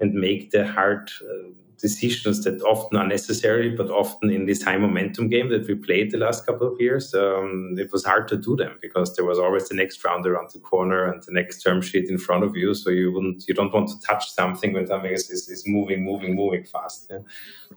and 0.00 0.12
make 0.12 0.50
the 0.50 0.66
hard 0.66 1.10
uh, 1.22 1.48
decisions 1.80 2.44
that 2.44 2.60
often 2.62 2.98
are 2.98 3.06
necessary, 3.06 3.70
but 3.70 3.90
often 3.90 4.30
in 4.30 4.46
this 4.46 4.62
high 4.62 4.76
momentum 4.76 5.28
game 5.28 5.48
that 5.50 5.66
we 5.66 5.74
played 5.74 6.10
the 6.10 6.18
last 6.18 6.46
couple 6.46 6.66
of 6.66 6.80
years, 6.80 7.14
um, 7.14 7.74
it 7.78 7.90
was 7.92 8.04
hard 8.04 8.28
to 8.28 8.36
do 8.36 8.56
them 8.56 8.78
because 8.80 9.16
there 9.16 9.24
was 9.24 9.38
always 9.38 9.68
the 9.68 9.74
next 9.74 10.04
round 10.04 10.26
around 10.26 10.50
the 10.52 10.60
corner 10.60 11.10
and 11.10 11.22
the 11.22 11.32
next 11.32 11.62
term 11.62 11.80
sheet 11.80 12.08
in 12.08 12.18
front 12.18 12.44
of 12.44 12.56
you. 12.56 12.74
So 12.74 12.90
you 12.90 13.12
wouldn't, 13.12 13.48
you 13.48 13.54
don't 13.54 13.72
want 13.72 13.88
to 13.88 14.00
touch 14.06 14.30
something 14.30 14.72
when 14.72 14.86
something 14.86 15.12
is, 15.12 15.30
is, 15.30 15.48
is 15.48 15.66
moving, 15.66 16.04
moving, 16.04 16.34
moving 16.34 16.64
fast. 16.64 17.06
Yeah? 17.10 17.18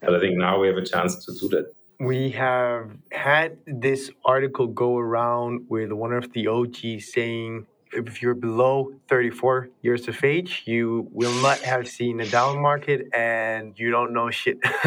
But 0.01 0.15
I 0.15 0.19
think 0.19 0.37
now 0.37 0.59
we 0.59 0.67
have 0.67 0.77
a 0.77 0.85
chance 0.85 1.23
to 1.25 1.33
do 1.33 1.47
that. 1.49 1.73
We 1.99 2.31
have 2.31 2.91
had 3.11 3.57
this 3.65 4.11
article 4.25 4.67
go 4.67 4.97
around 4.97 5.65
with 5.69 5.91
one 5.91 6.11
of 6.11 6.33
the 6.33 6.47
OGs 6.47 7.13
saying 7.13 7.65
if 7.95 8.21
you're 8.21 8.33
below 8.35 8.91
34 9.07 9.69
years 9.81 10.07
of 10.07 10.23
age, 10.23 10.63
you 10.65 11.07
will 11.11 11.33
not 11.41 11.59
have 11.59 11.87
seen 11.87 12.19
a 12.19 12.25
down 12.25 12.61
market 12.61 13.07
and 13.13 13.77
you 13.77 13.91
don't 13.91 14.13
know 14.13 14.29
shit. 14.29 14.57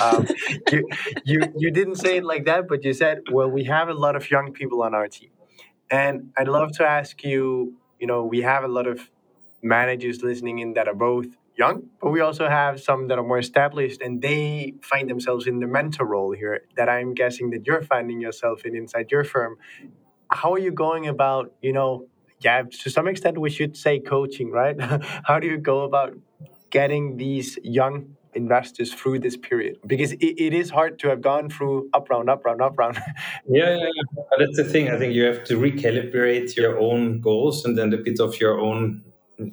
um, 0.00 0.26
you, 0.70 0.88
you, 1.24 1.40
you 1.56 1.70
didn't 1.70 1.96
say 1.96 2.18
it 2.18 2.24
like 2.24 2.44
that, 2.44 2.68
but 2.68 2.84
you 2.84 2.92
said, 2.92 3.20
well, 3.32 3.48
we 3.48 3.64
have 3.64 3.88
a 3.88 3.94
lot 3.94 4.16
of 4.16 4.30
young 4.30 4.52
people 4.52 4.82
on 4.82 4.94
our 4.94 5.08
team. 5.08 5.30
And 5.90 6.32
I'd 6.36 6.48
love 6.48 6.72
to 6.78 6.86
ask 6.86 7.22
you, 7.22 7.74
you 8.00 8.06
know, 8.06 8.24
we 8.24 8.42
have 8.42 8.64
a 8.64 8.68
lot 8.68 8.86
of 8.86 9.10
managers 9.62 10.22
listening 10.22 10.58
in 10.58 10.74
that 10.74 10.88
are 10.88 10.94
both 10.94 11.26
young, 11.56 11.84
but 12.00 12.10
we 12.10 12.20
also 12.20 12.48
have 12.48 12.80
some 12.80 13.08
that 13.08 13.18
are 13.18 13.24
more 13.24 13.38
established 13.38 14.02
and 14.02 14.20
they 14.20 14.74
find 14.82 15.08
themselves 15.08 15.46
in 15.46 15.60
the 15.60 15.66
mentor 15.66 16.04
role 16.04 16.32
here 16.32 16.62
that 16.76 16.88
I'm 16.88 17.14
guessing 17.14 17.50
that 17.50 17.66
you're 17.66 17.82
finding 17.82 18.20
yourself 18.20 18.64
in 18.64 18.76
inside 18.76 19.10
your 19.10 19.24
firm. 19.24 19.56
How 20.30 20.52
are 20.52 20.58
you 20.58 20.72
going 20.72 21.06
about, 21.06 21.52
you 21.62 21.72
know, 21.72 22.06
yeah, 22.40 22.62
to 22.62 22.90
some 22.90 23.08
extent 23.08 23.38
we 23.38 23.50
should 23.50 23.76
say 23.76 23.98
coaching, 23.98 24.50
right? 24.50 24.76
How 25.24 25.38
do 25.38 25.46
you 25.46 25.58
go 25.58 25.82
about 25.82 26.14
getting 26.70 27.16
these 27.16 27.58
young 27.62 28.16
investors 28.34 28.92
through 28.92 29.20
this 29.20 29.36
period? 29.36 29.78
Because 29.86 30.12
it, 30.12 30.18
it 30.38 30.52
is 30.52 30.70
hard 30.70 30.98
to 31.00 31.08
have 31.08 31.22
gone 31.22 31.48
through 31.48 31.88
up 31.94 32.10
round, 32.10 32.28
up 32.28 32.44
round, 32.44 32.60
up 32.60 32.78
round. 32.78 32.96
yeah, 33.48 33.70
yeah, 33.70 33.76
yeah, 33.76 34.22
that's 34.38 34.56
the 34.56 34.64
thing. 34.64 34.90
I 34.90 34.98
think 34.98 35.14
you 35.14 35.24
have 35.24 35.44
to 35.44 35.58
recalibrate 35.58 36.56
your 36.56 36.78
own 36.78 37.20
goals 37.20 37.64
and 37.64 37.76
then 37.78 37.92
a 37.92 37.98
bit 37.98 38.20
of 38.20 38.38
your 38.40 38.60
own 38.60 39.02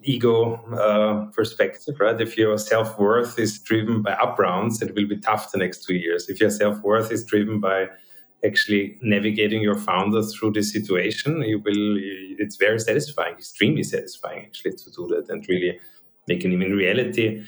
ego 0.03 0.55
uh, 0.73 1.31
perspective, 1.31 1.95
right? 1.99 2.19
If 2.19 2.37
your 2.37 2.57
self 2.57 2.97
worth 2.99 3.39
is 3.39 3.59
driven 3.59 4.01
by 4.01 4.13
up 4.13 4.39
rounds, 4.39 4.81
it 4.81 4.95
will 4.95 5.07
be 5.07 5.17
tough 5.17 5.51
the 5.51 5.57
next 5.57 5.85
two 5.85 5.95
years. 5.95 6.29
If 6.29 6.39
your 6.39 6.49
self 6.49 6.81
worth 6.81 7.11
is 7.11 7.23
driven 7.23 7.59
by 7.59 7.87
actually 8.45 8.97
navigating 9.01 9.61
your 9.61 9.75
founder 9.75 10.21
through 10.23 10.51
the 10.51 10.63
situation, 10.63 11.41
you 11.43 11.59
will. 11.59 11.97
It's 12.39 12.57
very 12.57 12.79
satisfying, 12.79 13.35
extremely 13.35 13.83
satisfying 13.83 14.45
actually 14.45 14.73
to 14.73 14.91
do 14.91 15.07
that 15.07 15.29
and 15.29 15.45
really 15.47 15.79
making 16.27 16.51
him 16.51 16.61
in 16.61 16.73
reality 16.73 17.43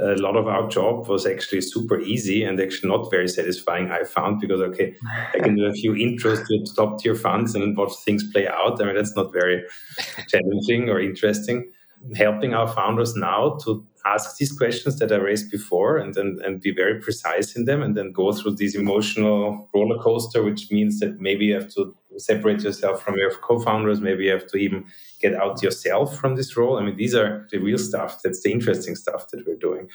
a 0.00 0.14
lot 0.16 0.36
of 0.36 0.46
our 0.46 0.68
job 0.68 1.08
was 1.08 1.26
actually 1.26 1.60
super 1.60 2.00
easy 2.00 2.42
and 2.44 2.60
actually 2.60 2.88
not 2.88 3.10
very 3.10 3.28
satisfying 3.28 3.90
i 3.90 4.02
found 4.02 4.40
because 4.40 4.60
okay 4.60 4.94
i 5.34 5.38
can 5.38 5.56
do 5.56 5.66
a 5.66 5.72
few 5.72 5.92
intros 5.92 6.46
to 6.46 6.74
top 6.74 6.98
tier 7.00 7.14
funds 7.14 7.54
and 7.54 7.76
watch 7.76 7.92
things 8.04 8.24
play 8.32 8.46
out 8.48 8.80
i 8.80 8.84
mean 8.84 8.94
that's 8.94 9.16
not 9.16 9.32
very 9.32 9.62
challenging 10.28 10.88
or 10.88 11.00
interesting 11.00 11.70
helping 12.16 12.54
our 12.54 12.68
founders 12.68 13.14
now 13.14 13.58
to 13.64 13.84
ask 14.06 14.38
these 14.38 14.52
questions 14.52 14.98
that 14.98 15.12
I 15.12 15.16
raised 15.16 15.50
before 15.50 15.98
and, 15.98 16.16
and, 16.16 16.40
and 16.40 16.60
be 16.60 16.72
very 16.72 17.00
precise 17.00 17.54
in 17.54 17.66
them 17.66 17.82
and 17.82 17.96
then 17.96 18.12
go 18.12 18.32
through 18.32 18.56
this 18.56 18.74
emotional 18.74 19.68
roller 19.74 20.02
coaster, 20.02 20.42
which 20.42 20.70
means 20.70 21.00
that 21.00 21.20
maybe 21.20 21.46
you 21.46 21.54
have 21.54 21.72
to 21.74 21.94
separate 22.16 22.62
yourself 22.62 23.02
from 23.02 23.16
your 23.16 23.30
co-founders, 23.30 24.00
maybe 24.00 24.24
you 24.24 24.30
have 24.30 24.46
to 24.46 24.56
even 24.56 24.84
get 25.20 25.34
out 25.34 25.62
yourself 25.62 26.16
from 26.16 26.36
this 26.36 26.56
role. 26.56 26.78
I 26.78 26.82
mean, 26.82 26.96
these 26.96 27.14
are 27.14 27.46
the 27.50 27.58
real 27.58 27.78
stuff. 27.78 28.22
That's 28.22 28.42
the 28.42 28.50
interesting 28.50 28.96
stuff 28.96 29.28
that 29.28 29.46
we're 29.46 29.56
doing. 29.56 29.88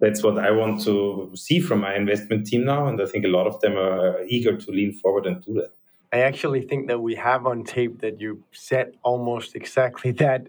That's 0.00 0.22
what 0.22 0.38
I 0.38 0.50
want 0.50 0.82
to 0.82 1.30
see 1.34 1.60
from 1.60 1.80
my 1.80 1.94
investment 1.94 2.46
team 2.46 2.64
now. 2.64 2.88
And 2.88 3.00
I 3.00 3.06
think 3.06 3.24
a 3.24 3.28
lot 3.28 3.46
of 3.46 3.60
them 3.60 3.76
are 3.76 4.24
eager 4.26 4.56
to 4.56 4.70
lean 4.70 4.92
forward 4.94 5.26
and 5.26 5.42
do 5.44 5.54
that. 5.54 5.70
I 6.12 6.18
actually 6.18 6.62
think 6.62 6.88
that 6.88 7.00
we 7.00 7.14
have 7.14 7.46
on 7.46 7.64
tape 7.64 8.00
that 8.00 8.20
you 8.20 8.42
said 8.50 8.96
almost 9.02 9.54
exactly 9.54 10.10
that 10.12 10.48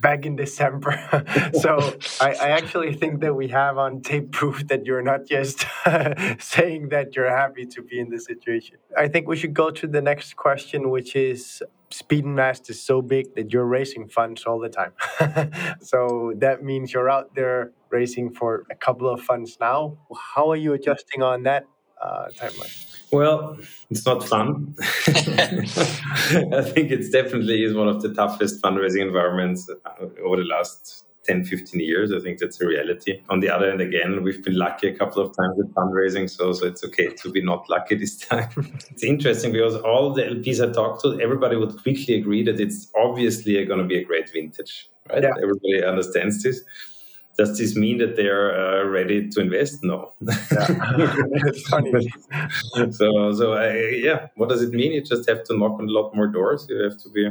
back 0.00 0.26
in 0.26 0.36
December. 0.36 0.92
so 1.60 1.96
I, 2.20 2.34
I, 2.34 2.48
actually 2.50 2.94
think 2.94 3.20
that 3.20 3.34
we 3.34 3.48
have 3.48 3.78
on 3.78 4.00
tape 4.00 4.30
proof 4.30 4.66
that 4.68 4.86
you're 4.86 5.02
not 5.02 5.26
just 5.26 5.64
saying 6.38 6.90
that 6.90 7.14
you're 7.14 7.30
happy 7.30 7.66
to 7.66 7.82
be 7.82 7.98
in 7.98 8.10
this 8.10 8.24
situation. 8.24 8.76
I 8.96 9.08
think 9.08 9.26
we 9.28 9.36
should 9.36 9.54
go 9.54 9.70
to 9.70 9.86
the 9.86 10.00
next 10.00 10.36
question, 10.36 10.90
which 10.90 11.16
is 11.16 11.62
Speedinvest 11.90 12.68
is 12.70 12.82
so 12.82 13.00
big 13.00 13.34
that 13.34 13.52
you're 13.52 13.64
raising 13.64 14.08
funds 14.08 14.44
all 14.44 14.58
the 14.58 14.68
time. 14.68 14.92
so 15.80 16.32
that 16.36 16.62
means 16.62 16.92
you're 16.92 17.10
out 17.10 17.34
there 17.34 17.72
raising 17.90 18.32
for 18.32 18.64
a 18.70 18.74
couple 18.74 19.08
of 19.08 19.20
funds 19.20 19.56
now. 19.60 19.98
How 20.34 20.50
are 20.50 20.56
you 20.56 20.72
adjusting 20.72 21.22
on 21.22 21.44
that 21.44 21.64
uh, 22.02 22.26
timeline? 22.36 22.95
Well, 23.16 23.56
it's 23.88 24.04
not 24.04 24.22
fun. 24.22 24.74
I 24.80 26.62
think 26.74 26.90
it's 26.90 27.08
definitely 27.08 27.64
is 27.64 27.72
one 27.72 27.88
of 27.88 28.02
the 28.02 28.12
toughest 28.12 28.60
fundraising 28.60 29.00
environments 29.00 29.70
uh, 29.70 30.04
over 30.22 30.36
the 30.36 30.44
last 30.44 31.06
10, 31.24 31.44
15 31.44 31.80
years. 31.80 32.12
I 32.12 32.20
think 32.20 32.40
that's 32.40 32.60
a 32.60 32.66
reality. 32.66 33.22
On 33.30 33.40
the 33.40 33.48
other 33.48 33.70
hand, 33.70 33.80
again, 33.80 34.22
we've 34.22 34.44
been 34.44 34.58
lucky 34.58 34.88
a 34.88 34.94
couple 34.94 35.22
of 35.22 35.34
times 35.34 35.54
with 35.56 35.72
fundraising, 35.72 36.28
so, 36.28 36.52
so 36.52 36.66
it's 36.66 36.84
okay 36.84 37.08
to 37.08 37.30
be 37.30 37.42
not 37.42 37.70
lucky 37.70 37.94
this 37.94 38.16
time. 38.28 38.50
it's 38.90 39.02
interesting 39.02 39.50
because 39.50 39.76
all 39.76 40.12
the 40.12 40.22
LPs 40.22 40.68
I 40.68 40.70
talked 40.74 41.00
to, 41.02 41.18
everybody 41.18 41.56
would 41.56 41.82
quickly 41.82 42.16
agree 42.16 42.42
that 42.42 42.60
it's 42.60 42.92
obviously 42.94 43.64
going 43.64 43.80
to 43.80 43.86
be 43.86 43.96
a 43.96 44.04
great 44.04 44.30
vintage, 44.30 44.90
right? 45.08 45.22
Yeah. 45.22 45.30
Everybody 45.42 45.82
understands 45.82 46.42
this 46.42 46.62
does 47.36 47.58
this 47.58 47.76
mean 47.76 47.98
that 47.98 48.16
they 48.16 48.26
are 48.26 48.50
uh, 48.54 48.84
ready 48.84 49.28
to 49.28 49.40
invest? 49.40 49.84
No. 49.84 50.12
so, 52.90 53.32
so 53.32 53.52
I, 53.52 53.76
yeah, 54.02 54.28
what 54.36 54.48
does 54.48 54.62
it 54.62 54.70
mean? 54.70 54.92
You 54.92 55.02
just 55.02 55.28
have 55.28 55.44
to 55.44 55.56
knock 55.56 55.78
on 55.78 55.88
a 55.88 55.92
lot 55.92 56.14
more 56.14 56.26
doors. 56.26 56.66
You 56.68 56.82
have 56.82 56.96
to 56.98 57.10
be 57.10 57.28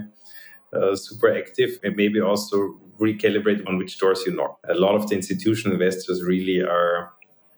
uh, 0.73 0.95
super 0.95 1.35
active 1.35 1.79
and 1.83 1.95
maybe 1.95 2.21
also 2.21 2.75
recalibrate 2.99 3.67
on 3.67 3.77
which 3.77 3.97
doors 3.97 4.23
you 4.25 4.33
knock. 4.33 4.59
A 4.69 4.75
lot 4.75 4.95
of 4.95 5.09
the 5.09 5.15
institutional 5.15 5.73
investors 5.73 6.23
really 6.23 6.61
are, 6.61 7.11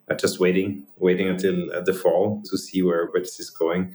are 0.08 0.16
just 0.16 0.40
waiting, 0.40 0.84
waiting 0.98 1.28
until 1.28 1.70
uh, 1.72 1.82
the 1.82 1.92
fall 1.92 2.42
to 2.46 2.56
see 2.56 2.82
where, 2.82 3.06
where 3.06 3.20
this 3.20 3.38
is 3.38 3.50
going. 3.50 3.94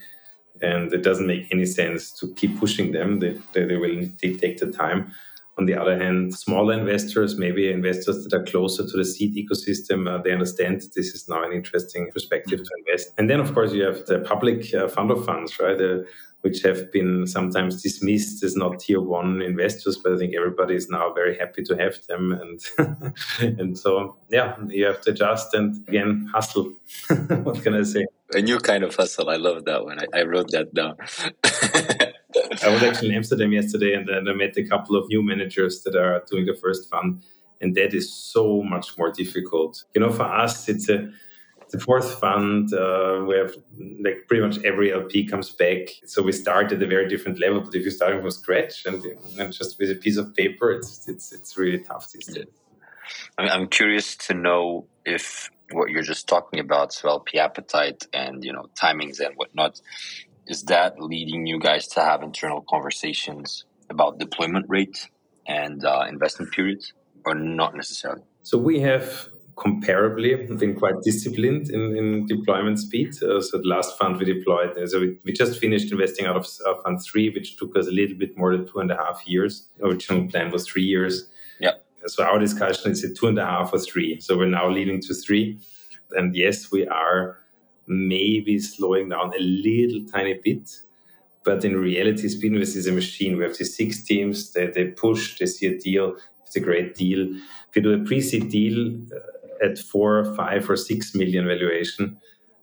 And 0.62 0.94
it 0.94 1.02
doesn't 1.02 1.26
make 1.26 1.52
any 1.52 1.66
sense 1.66 2.12
to 2.20 2.32
keep 2.36 2.60
pushing 2.60 2.92
them. 2.92 3.20
They, 3.20 3.36
they, 3.54 3.66
they 3.66 3.78
will 3.78 4.08
take 4.20 4.60
the 4.60 4.72
time 4.72 5.12
on 5.58 5.66
the 5.66 5.76
other 5.76 5.98
hand, 5.98 6.34
smaller 6.34 6.74
investors, 6.74 7.38
maybe 7.38 7.72
investors 7.72 8.24
that 8.24 8.34
are 8.34 8.44
closer 8.44 8.88
to 8.88 8.98
the 8.98 9.06
seed 9.06 9.36
ecosystem, 9.36 10.10
uh, 10.10 10.22
they 10.22 10.32
understand 10.32 10.82
this 10.96 11.14
is 11.14 11.30
now 11.30 11.44
an 11.44 11.52
interesting 11.52 12.10
perspective 12.12 12.64
to 12.64 12.70
invest. 12.80 13.14
And 13.18 13.30
then, 13.30 13.40
of 13.40 13.54
course, 13.54 13.72
you 13.72 13.84
have 13.84 14.06
the 14.06 14.20
public 14.20 14.74
uh, 14.74 14.88
fund 14.88 15.12
of 15.12 15.24
funds, 15.26 15.60
right? 15.60 15.80
Uh, 15.80 16.00
which 16.44 16.62
have 16.62 16.92
been 16.92 17.26
sometimes 17.26 17.82
dismissed 17.82 18.44
as 18.44 18.56
not 18.56 18.78
tier 18.80 19.00
one 19.00 19.42
investors, 19.42 19.98
but 19.98 20.12
I 20.12 20.18
think 20.18 20.36
everybody 20.36 20.76
is 20.76 20.90
now 20.90 21.14
very 21.14 21.38
happy 21.38 21.64
to 21.64 21.76
have 21.78 22.06
them, 22.08 22.34
and 22.34 23.14
and 23.60 23.80
so 23.80 24.18
yeah, 24.30 24.58
you 24.68 24.86
have 24.86 25.00
to 25.02 25.12
adjust 25.12 25.54
and 25.54 25.88
again 25.88 26.30
hustle. 26.34 26.74
what 27.44 27.64
can 27.64 27.76
I 27.76 27.84
say? 27.84 28.06
A 28.34 28.42
new 28.42 28.60
kind 28.60 28.84
of 28.84 28.94
hustle. 28.94 29.30
I 29.30 29.38
love 29.38 29.64
that 29.66 29.86
one. 29.86 30.00
I, 30.00 30.20
I 30.20 30.24
wrote 30.24 30.52
that 30.52 30.74
down. 30.74 30.98
I 32.62 32.70
was 32.70 32.84
actually 32.88 33.10
in 33.10 33.16
Amsterdam 33.16 33.52
yesterday, 33.54 33.94
and 33.94 34.08
then 34.08 34.28
I 34.28 34.34
met 34.34 34.58
a 34.58 34.64
couple 34.64 34.96
of 34.96 35.08
new 35.08 35.24
managers 35.24 35.84
that 35.84 35.96
are 35.96 36.24
doing 36.30 36.46
the 36.46 36.56
first 36.56 36.90
fund, 36.90 37.24
and 37.62 37.76
that 37.76 37.94
is 37.94 38.14
so 38.14 38.62
much 38.62 38.98
more 38.98 39.12
difficult. 39.12 39.84
You 39.96 40.02
know, 40.02 40.12
for 40.12 40.24
us, 40.24 40.68
it's 40.68 40.90
a 40.90 41.10
the 41.74 41.80
fourth 41.80 42.20
fund 42.20 42.72
uh, 42.72 43.26
we 43.28 43.36
have 43.36 43.56
like 44.06 44.28
pretty 44.28 44.44
much 44.44 44.64
every 44.64 44.94
lp 44.94 45.26
comes 45.26 45.50
back. 45.50 45.90
So 46.06 46.22
we 46.22 46.32
start 46.32 46.72
at 46.72 46.82
a 46.82 46.88
very 46.88 47.08
different 47.10 47.40
level 47.40 47.62
but 47.62 47.74
if 47.74 47.82
you're 47.82 47.92
starting 47.92 48.22
from 48.22 48.30
scratch 48.32 48.86
and, 48.86 49.04
and 49.40 49.52
just 49.52 49.80
with 49.80 49.90
a 49.90 49.96
piece 49.96 50.18
of 50.18 50.36
paper 50.36 50.72
it's 50.72 51.08
it's 51.08 51.34
it's 51.34 51.58
really 51.58 51.80
tough 51.80 52.12
these 52.12 52.28
days. 52.28 52.46
I'm 53.38 53.68
curious 53.68 54.16
to 54.28 54.36
know 54.36 54.86
if 55.04 55.50
what 55.72 55.90
you're 55.90 56.04
just 56.04 56.28
talking 56.28 56.60
about 56.60 56.94
so 56.94 57.10
lp 57.10 57.40
appetite 57.40 58.06
and 58.14 58.44
you 58.44 58.54
know 58.54 58.66
timings 58.76 59.20
and 59.20 59.36
whatnot 59.36 59.82
is 60.48 60.64
that 60.64 61.02
leading 61.02 61.46
you 61.46 61.60
guys 61.60 61.88
to 61.90 62.02
have 62.02 62.22
internal 62.22 62.64
conversations 62.70 63.66
about 63.90 64.20
deployment 64.20 64.66
rate 64.70 65.10
and 65.48 65.86
uh, 65.86 66.06
investment 66.08 66.52
periods, 66.52 66.94
or 67.26 67.36
not 67.36 67.76
necessarily? 67.76 68.22
So 68.44 68.58
we 68.58 68.80
have 68.82 69.30
comparably 69.56 70.60
been 70.60 70.76
quite 70.76 70.96
disciplined 71.04 71.70
in, 71.70 71.96
in 71.96 72.26
deployment 72.26 72.80
speed. 72.80 73.10
Uh, 73.22 73.40
so 73.40 73.58
the 73.60 73.68
last 73.68 73.98
fund 73.98 74.18
we 74.18 74.26
deployed, 74.26 74.78
uh, 74.78 74.88
so 74.88 75.00
we, 75.00 75.20
we 75.24 75.32
just 75.32 75.60
finished 75.60 75.92
investing 75.92 76.26
out 76.26 76.36
of 76.36 76.48
uh, 76.66 76.74
fund 76.84 77.00
three, 77.04 77.30
which 77.30 77.58
took 77.58 77.78
us 77.78 77.88
a 77.88 77.92
little 77.92 78.18
bit 78.18 78.38
more 78.38 78.56
than 78.56 78.68
two 78.68 78.80
and 78.80 78.92
a 78.92 78.98
half 78.98 79.26
years. 79.28 79.68
Original 79.82 80.28
plan 80.28 80.52
was 80.52 80.68
three 80.68 80.84
years. 80.84 81.28
Yeah. 81.60 81.74
So 82.08 82.24
our 82.24 82.40
discussion 82.40 82.92
is 82.92 83.04
a 83.04 83.14
two 83.14 83.28
and 83.28 83.38
a 83.38 83.46
half 83.46 83.74
or 83.74 83.80
three. 83.80 84.20
So 84.20 84.38
we're 84.38 84.48
now 84.50 84.70
leading 84.70 85.00
to 85.02 85.14
three. 85.14 85.60
And 86.12 86.36
yes, 86.36 86.72
we 86.72 86.88
are 86.88 87.40
maybe 87.88 88.60
slowing 88.60 89.10
down 89.10 89.34
a 89.34 89.40
little 89.40 90.06
tiny 90.06 90.40
bit. 90.44 90.70
But 91.44 91.66
in 91.66 91.75
reality, 91.78 92.28
Speedinvest 92.28 92.75
is 92.78 92.88
a 92.88 92.92
machine. 92.92 93.38
We 93.38 93.44
have 93.44 93.58
these 93.58 93.75
six 93.75 94.04
teams, 94.04 94.54
they, 94.54 94.68
they 94.68 94.86
push, 94.86 95.38
they 95.38 95.46
see 95.46 95.68
a 95.68 95.78
deal, 95.78 96.16
it's 96.46 96.56
a 96.56 96.60
great 96.62 96.96
deal. 96.96 97.36
If 97.70 97.75
you 97.75 97.82
do 97.82 97.94
a 97.94 98.06
pre 98.06 98.22
seed 98.22 98.50
deal 98.50 98.96
uh, 99.12 99.66
at 99.66 99.78
four, 99.80 100.34
five, 100.36 100.70
or 100.70 100.78
six 100.78 101.16
million 101.16 101.48
valuation, 101.48 102.18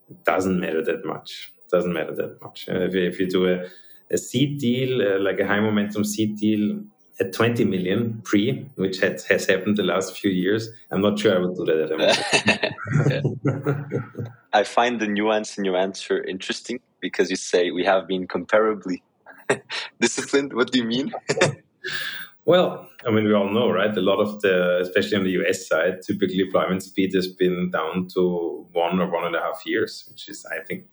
it 0.09 0.25
doesn't 0.25 0.61
matter 0.61 0.83
that 0.85 1.05
much. 1.05 1.53
It 1.65 1.71
doesn't 1.71 1.93
matter 1.93 2.15
that 2.15 2.41
much. 2.43 2.67
If, 2.69 2.95
you, 2.95 3.03
if 3.03 3.21
you 3.21 3.29
do 3.29 3.49
a, 3.49 3.67
a 4.11 4.17
seed 4.17 4.59
deal, 4.59 5.03
uh, 5.03 5.19
like 5.21 5.41
a 5.41 5.47
high 5.47 5.61
momentum 5.61 6.05
seed 6.05 6.37
deal, 6.37 6.83
at 7.21 7.33
20 7.33 7.65
million 7.65 8.21
pre, 8.25 8.67
which 8.77 8.99
had, 8.99 9.21
has 9.29 9.47
happened 9.47 9.77
the 9.77 9.83
last 9.83 10.17
few 10.17 10.31
years. 10.31 10.69
I'm 10.91 11.03
not 11.03 11.19
sure 11.19 11.37
I 11.37 11.39
would 11.39 11.55
do 11.55 11.65
that 11.67 12.73
at 13.45 14.33
I 14.53 14.65
find 14.65 15.01
the 15.01 15.07
nuance 15.07 15.59
in 15.59 15.65
your 15.65 15.77
answer 15.77 16.23
interesting 16.25 16.81
because 17.01 17.31
you 17.31 17.37
say 17.37 17.71
we 17.71 17.85
have 17.85 18.09
been 18.09 18.27
comparably 18.27 19.03
disciplined. 20.01 20.55
What 20.55 20.73
do 20.73 20.79
you 20.79 20.85
mean? 20.85 21.13
Well, 22.47 22.89
I 23.07 23.11
mean, 23.11 23.27
we 23.27 23.35
all 23.35 23.53
know, 23.53 23.71
right? 23.71 23.95
A 23.97 24.01
lot 24.01 24.19
of 24.19 24.41
the, 24.41 24.81
especially 24.81 25.19
on 25.19 25.25
the 25.25 25.31
US 25.43 25.69
side, 25.69 26.03
typically 26.03 26.39
deployment 26.39 26.83
speed 26.83 27.15
has 27.15 27.29
been 27.29 27.71
down 27.71 28.09
to 28.15 28.67
one 28.73 28.99
or 28.99 29.11
one 29.11 29.25
and 29.25 29.37
a 29.37 29.41
half 29.41 29.63
years, 29.67 30.07
which 30.11 30.29
is, 30.29 30.45
I 30.47 30.65
think, 30.65 30.87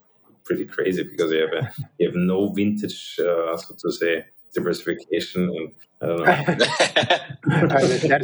pretty 0.44 0.66
crazy 0.66 1.02
because 1.02 1.32
you 1.32 1.40
have 1.40 1.64
a, 1.64 1.72
you 1.98 2.08
have 2.08 2.16
no 2.16 2.48
vintage, 2.48 3.18
uh, 3.18 3.56
so 3.56 3.74
to 3.74 3.90
say, 3.90 4.26
diversification. 4.54 5.44
And 5.44 5.50
I 5.50 5.54
don't 5.54 5.64
know. 5.64 5.87
That's 6.00 7.76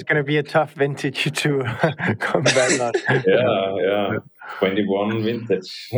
going 0.02 0.16
to 0.16 0.22
be 0.22 0.38
a 0.38 0.42
tough 0.42 0.72
vintage 0.74 1.32
to 1.40 1.62
come 2.20 2.42
back 2.42 2.80
on. 2.80 2.92
Yeah, 3.26 3.76
yeah. 3.82 4.18
21 4.58 5.22
vintage. 5.22 5.88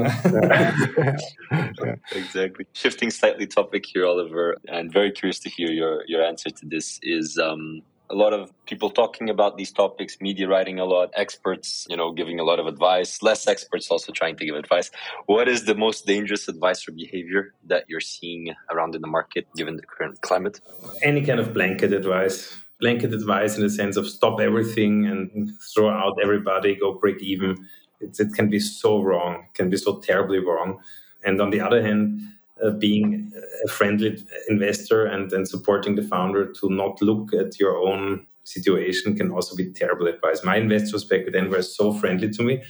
exactly. 2.12 2.66
Shifting 2.72 3.10
slightly 3.10 3.46
topic 3.46 3.84
here, 3.86 4.06
Oliver, 4.06 4.56
and 4.68 4.92
very 4.92 5.10
curious 5.10 5.38
to 5.40 5.50
hear 5.50 5.70
your, 5.70 6.04
your 6.06 6.22
answer 6.22 6.50
to 6.50 6.66
this 6.66 6.98
is 7.02 7.38
um, 7.38 7.82
a 8.10 8.14
lot 8.14 8.32
of 8.32 8.52
people 8.66 8.90
talking 8.90 9.30
about 9.30 9.56
these 9.56 9.72
topics, 9.72 10.18
media 10.20 10.48
writing 10.48 10.78
a 10.78 10.84
lot, 10.84 11.10
experts, 11.14 11.86
you 11.88 11.96
know, 11.96 12.12
giving 12.12 12.38
a 12.38 12.44
lot 12.44 12.58
of 12.58 12.66
advice, 12.66 13.22
less 13.22 13.46
experts 13.46 13.90
also 13.90 14.12
trying 14.12 14.36
to 14.36 14.44
give 14.44 14.54
advice. 14.54 14.90
What 15.26 15.48
is 15.48 15.64
the 15.64 15.74
most 15.74 16.06
dangerous 16.06 16.48
advice 16.48 16.86
or 16.88 16.92
behavior 16.92 17.54
that 17.66 17.84
you're 17.88 18.00
seeing 18.00 18.54
around 18.70 18.94
in 18.94 19.00
the 19.00 19.08
market 19.08 19.46
given 19.56 19.76
the 19.76 19.82
current 19.82 20.20
climate? 20.20 20.60
Any 21.02 21.24
kind 21.24 21.40
of 21.40 21.52
blanket 21.52 21.92
advice. 21.92 22.56
Blanket 22.80 23.14
advice 23.14 23.56
in 23.56 23.62
the 23.62 23.70
sense 23.70 23.96
of 23.96 24.06
stop 24.06 24.40
everything 24.40 25.06
and 25.06 25.50
throw 25.74 25.88
out 25.88 26.18
everybody, 26.22 26.76
go 26.76 26.94
break 26.94 27.22
even. 27.22 27.56
It's, 28.00 28.20
it 28.20 28.34
can 28.34 28.50
be 28.50 28.60
so 28.60 29.00
wrong, 29.02 29.46
can 29.54 29.70
be 29.70 29.78
so 29.78 29.98
terribly 30.00 30.38
wrong. 30.38 30.78
And 31.24 31.40
on 31.40 31.50
the 31.50 31.60
other 31.60 31.82
hand, 31.82 32.20
uh, 32.64 32.70
being 32.70 33.32
a 33.64 33.68
friendly 33.68 34.24
investor 34.48 35.04
and, 35.04 35.32
and 35.32 35.48
supporting 35.48 35.94
the 35.94 36.02
founder 36.02 36.52
to 36.52 36.70
not 36.70 37.00
look 37.02 37.32
at 37.34 37.58
your 37.60 37.76
own 37.76 38.26
situation 38.44 39.16
can 39.16 39.30
also 39.30 39.56
be 39.56 39.72
terrible 39.72 40.06
advice. 40.06 40.44
My 40.44 40.56
investors 40.56 41.04
back 41.04 41.22
then 41.32 41.50
were 41.50 41.62
so 41.62 41.92
friendly 41.92 42.30
to 42.30 42.42
me. 42.42 42.62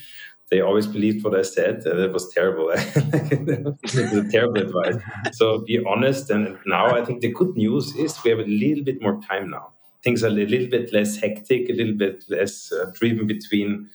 They 0.49 0.61
always 0.61 0.87
believed 0.87 1.23
what 1.23 1.37
I 1.37 1.41
said. 1.41 1.85
and 1.85 1.99
it 2.07 2.11
was 2.11 2.33
terrible. 2.33 2.69
it 2.73 3.65
was 3.83 4.31
terrible 4.31 4.61
advice. 4.61 4.95
So 5.33 5.59
be 5.59 5.83
honest. 5.85 6.29
And 6.29 6.57
now 6.65 6.95
I 6.95 7.03
think 7.03 7.21
the 7.21 7.31
good 7.31 7.55
news 7.55 7.95
is 7.95 8.21
we 8.23 8.31
have 8.31 8.39
a 8.39 8.43
little 8.43 8.83
bit 8.83 9.01
more 9.01 9.21
time 9.21 9.49
now. 9.49 9.73
Things 10.03 10.23
are 10.23 10.27
a 10.27 10.31
little 10.31 10.67
bit 10.67 10.93
less 10.93 11.17
hectic, 11.17 11.69
a 11.69 11.73
little 11.73 11.95
bit 11.95 12.23
less 12.29 12.71
uh, 12.71 12.91
driven 12.93 13.27
between 13.27 13.89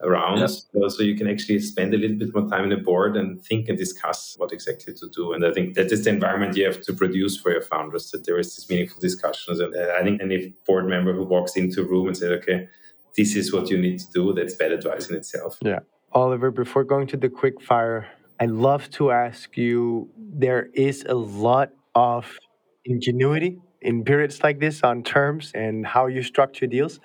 around. 0.00 0.38
Yep. 0.38 0.50
So, 0.50 0.88
so, 0.88 1.02
you 1.02 1.16
can 1.16 1.28
actually 1.28 1.58
spend 1.60 1.94
a 1.94 1.98
little 1.98 2.16
bit 2.16 2.34
more 2.34 2.48
time 2.48 2.64
in 2.64 2.70
the 2.70 2.76
board 2.76 3.16
and 3.16 3.42
think 3.44 3.68
and 3.68 3.78
discuss 3.78 4.34
what 4.38 4.52
exactly 4.52 4.94
to 4.94 5.08
do. 5.08 5.32
And 5.32 5.44
I 5.44 5.52
think 5.52 5.74
that 5.74 5.90
is 5.90 6.04
the 6.04 6.10
environment 6.10 6.56
you 6.56 6.64
have 6.66 6.82
to 6.82 6.92
produce 6.92 7.36
for 7.38 7.50
your 7.50 7.62
founders, 7.62 8.10
that 8.10 8.26
there 8.26 8.38
is 8.38 8.54
this 8.54 8.68
meaningful 8.68 9.00
discussions. 9.00 9.60
And 9.60 9.74
uh, 9.74 9.94
I 9.98 10.02
think 10.02 10.20
any 10.20 10.54
board 10.66 10.86
member 10.86 11.12
who 11.12 11.24
walks 11.24 11.56
into 11.56 11.82
a 11.82 11.84
room 11.84 12.08
and 12.08 12.16
says, 12.16 12.30
okay, 12.42 12.68
this 13.16 13.34
is 13.34 13.52
what 13.52 13.70
you 13.70 13.78
need 13.78 13.98
to 14.00 14.10
do, 14.12 14.32
that's 14.34 14.54
bad 14.54 14.72
advice 14.72 15.08
in 15.08 15.16
itself. 15.16 15.58
Yeah. 15.62 15.80
Oliver, 16.12 16.50
before 16.50 16.84
going 16.84 17.06
to 17.08 17.16
the 17.16 17.28
quick 17.28 17.60
fire, 17.60 18.08
I'd 18.38 18.50
love 18.50 18.90
to 18.90 19.10
ask 19.10 19.56
you 19.56 20.10
there 20.18 20.68
is 20.74 21.04
a 21.08 21.14
lot 21.14 21.70
of 21.94 22.38
ingenuity 22.84 23.58
in 23.80 24.04
periods 24.04 24.42
like 24.42 24.60
this 24.60 24.82
on 24.82 25.02
terms 25.02 25.52
and 25.54 25.86
how 25.86 26.06
you 26.06 26.22
structure 26.22 26.66
deals 26.66 27.00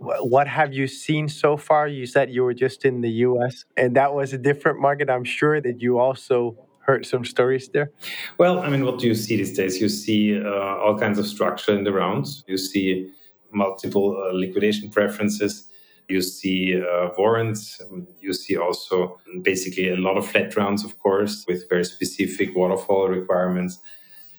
what 0.00 0.48
have 0.48 0.72
you 0.72 0.86
seen 0.86 1.28
so 1.28 1.56
far? 1.56 1.86
You 1.86 2.06
said 2.06 2.30
you 2.30 2.42
were 2.42 2.54
just 2.54 2.84
in 2.84 3.02
the 3.02 3.10
US, 3.28 3.64
and 3.76 3.94
that 3.96 4.14
was 4.14 4.32
a 4.32 4.38
different 4.38 4.80
market. 4.80 5.10
I'm 5.10 5.24
sure 5.24 5.60
that 5.60 5.82
you 5.82 5.98
also 5.98 6.56
heard 6.80 7.04
some 7.04 7.24
stories 7.24 7.68
there. 7.68 7.90
Well, 8.38 8.60
I 8.60 8.68
mean, 8.70 8.84
what 8.84 8.98
do 8.98 9.06
you 9.06 9.14
see 9.14 9.36
these 9.36 9.56
days? 9.56 9.80
You 9.80 9.88
see 9.88 10.40
uh, 10.40 10.82
all 10.82 10.98
kinds 10.98 11.18
of 11.18 11.26
structure 11.26 11.74
in 11.76 11.84
the 11.84 11.92
rounds. 11.92 12.42
You 12.46 12.56
see 12.56 13.10
multiple 13.52 14.16
uh, 14.16 14.32
liquidation 14.32 14.90
preferences. 14.90 15.68
You 16.08 16.22
see 16.22 16.80
uh, 16.80 17.10
warrants. 17.18 17.80
You 18.18 18.32
see 18.32 18.56
also 18.56 19.18
basically 19.42 19.90
a 19.90 19.96
lot 19.96 20.16
of 20.16 20.26
flat 20.26 20.56
rounds, 20.56 20.82
of 20.84 20.98
course, 20.98 21.44
with 21.46 21.68
very 21.68 21.84
specific 21.84 22.56
waterfall 22.56 23.08
requirements. 23.08 23.78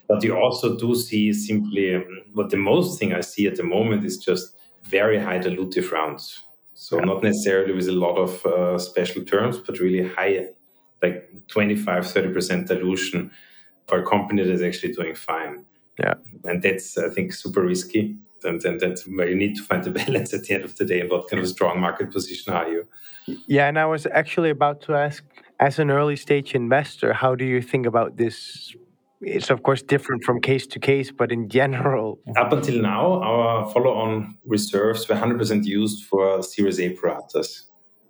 But 0.09 0.23
you 0.23 0.35
also 0.35 0.75
do 0.75 0.95
see 0.95 1.31
simply 1.31 1.95
um, 1.95 2.03
what 2.33 2.49
the 2.49 2.57
most 2.57 2.99
thing 2.99 3.13
I 3.13 3.21
see 3.21 3.47
at 3.47 3.55
the 3.55 3.63
moment 3.63 4.03
is 4.03 4.17
just 4.17 4.55
very 4.83 5.19
high 5.19 5.39
dilutive 5.39 5.91
rounds. 5.91 6.41
So 6.73 6.97
yeah. 6.97 7.05
not 7.05 7.23
necessarily 7.23 7.73
with 7.73 7.87
a 7.87 7.91
lot 7.91 8.15
of 8.15 8.45
uh, 8.45 8.77
special 8.77 9.23
terms, 9.23 9.59
but 9.59 9.79
really 9.79 10.07
high, 10.07 10.47
like 11.01 11.29
25, 11.47 12.05
30% 12.05 12.67
dilution 12.67 13.31
for 13.87 13.99
a 13.99 14.05
company 14.05 14.43
that's 14.43 14.61
actually 14.61 14.93
doing 14.93 15.15
fine. 15.15 15.65
Yeah. 15.99 16.15
And 16.43 16.63
that's, 16.63 16.97
I 16.97 17.09
think, 17.09 17.33
super 17.33 17.61
risky. 17.61 18.15
And 18.43 18.59
then 18.61 18.79
that's 18.79 19.03
where 19.07 19.29
you 19.29 19.35
need 19.35 19.55
to 19.57 19.63
find 19.63 19.83
the 19.83 19.91
balance 20.01 20.33
at 20.33 20.43
the 20.43 20.55
end 20.55 20.63
of 20.63 20.75
the 20.77 20.85
day. 20.85 21.01
And 21.01 21.09
what 21.11 21.29
kind 21.29 21.41
of 21.41 21.47
strong 21.49 21.79
market 21.79 22.11
position 22.11 22.53
are 22.53 22.67
you? 22.67 22.87
Yeah. 23.47 23.67
And 23.67 23.77
I 23.77 23.85
was 23.85 24.07
actually 24.07 24.49
about 24.49 24.81
to 24.83 24.95
ask, 24.95 25.23
as 25.59 25.77
an 25.77 25.91
early 25.91 26.15
stage 26.15 26.55
investor, 26.55 27.13
how 27.13 27.35
do 27.35 27.45
you 27.45 27.61
think 27.61 27.85
about 27.85 28.17
this 28.17 28.75
it's 29.21 29.49
of 29.49 29.63
course 29.63 29.81
different 29.81 30.23
from 30.23 30.41
case 30.41 30.65
to 30.67 30.79
case, 30.79 31.11
but 31.11 31.31
in 31.31 31.47
general. 31.47 32.19
Up 32.37 32.51
until 32.51 32.81
now, 32.81 33.21
our 33.21 33.69
follow 33.71 33.93
on 33.93 34.37
reserves 34.45 35.07
were 35.07 35.15
100% 35.15 35.63
used 35.63 36.05
for 36.05 36.41
Series 36.41 36.79
A 36.79 36.89
pro 36.89 37.15
ratas. 37.15 37.63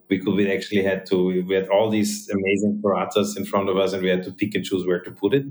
We 0.09 0.19
could, 0.19 0.35
we 0.35 0.51
actually 0.51 0.83
had 0.83 1.05
to, 1.07 1.45
we 1.45 1.53
had 1.53 1.69
all 1.69 1.89
these 1.89 2.29
amazing 2.29 2.79
pro 2.81 2.95
ratas 2.95 3.37
in 3.37 3.45
front 3.45 3.69
of 3.69 3.77
us 3.77 3.93
and 3.93 4.01
we 4.03 4.09
had 4.09 4.23
to 4.23 4.31
pick 4.31 4.55
and 4.55 4.63
choose 4.63 4.85
where 4.85 5.01
to 5.01 5.11
put 5.11 5.33
it. 5.33 5.45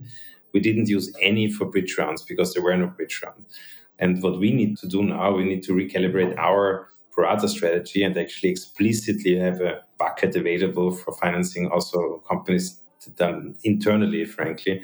We 0.52 0.60
didn't 0.60 0.88
use 0.88 1.14
any 1.20 1.50
for 1.50 1.66
bridge 1.66 1.96
rounds 1.96 2.22
because 2.22 2.54
there 2.54 2.62
were 2.62 2.76
no 2.76 2.88
bridge 2.88 3.20
rounds. 3.24 3.58
And 3.98 4.22
what 4.22 4.38
we 4.38 4.52
need 4.52 4.78
to 4.78 4.88
do 4.88 5.02
now, 5.02 5.32
we 5.32 5.44
need 5.44 5.62
to 5.64 5.72
recalibrate 5.72 6.36
our 6.38 6.88
pro 7.12 7.24
rata 7.24 7.48
strategy 7.48 8.02
and 8.02 8.16
actually 8.16 8.50
explicitly 8.50 9.36
have 9.36 9.60
a 9.60 9.80
bucket 9.98 10.36
available 10.36 10.90
for 10.90 11.12
financing 11.16 11.68
also 11.68 12.22
companies 12.28 12.80
done 13.16 13.56
internally, 13.64 14.24
frankly 14.24 14.82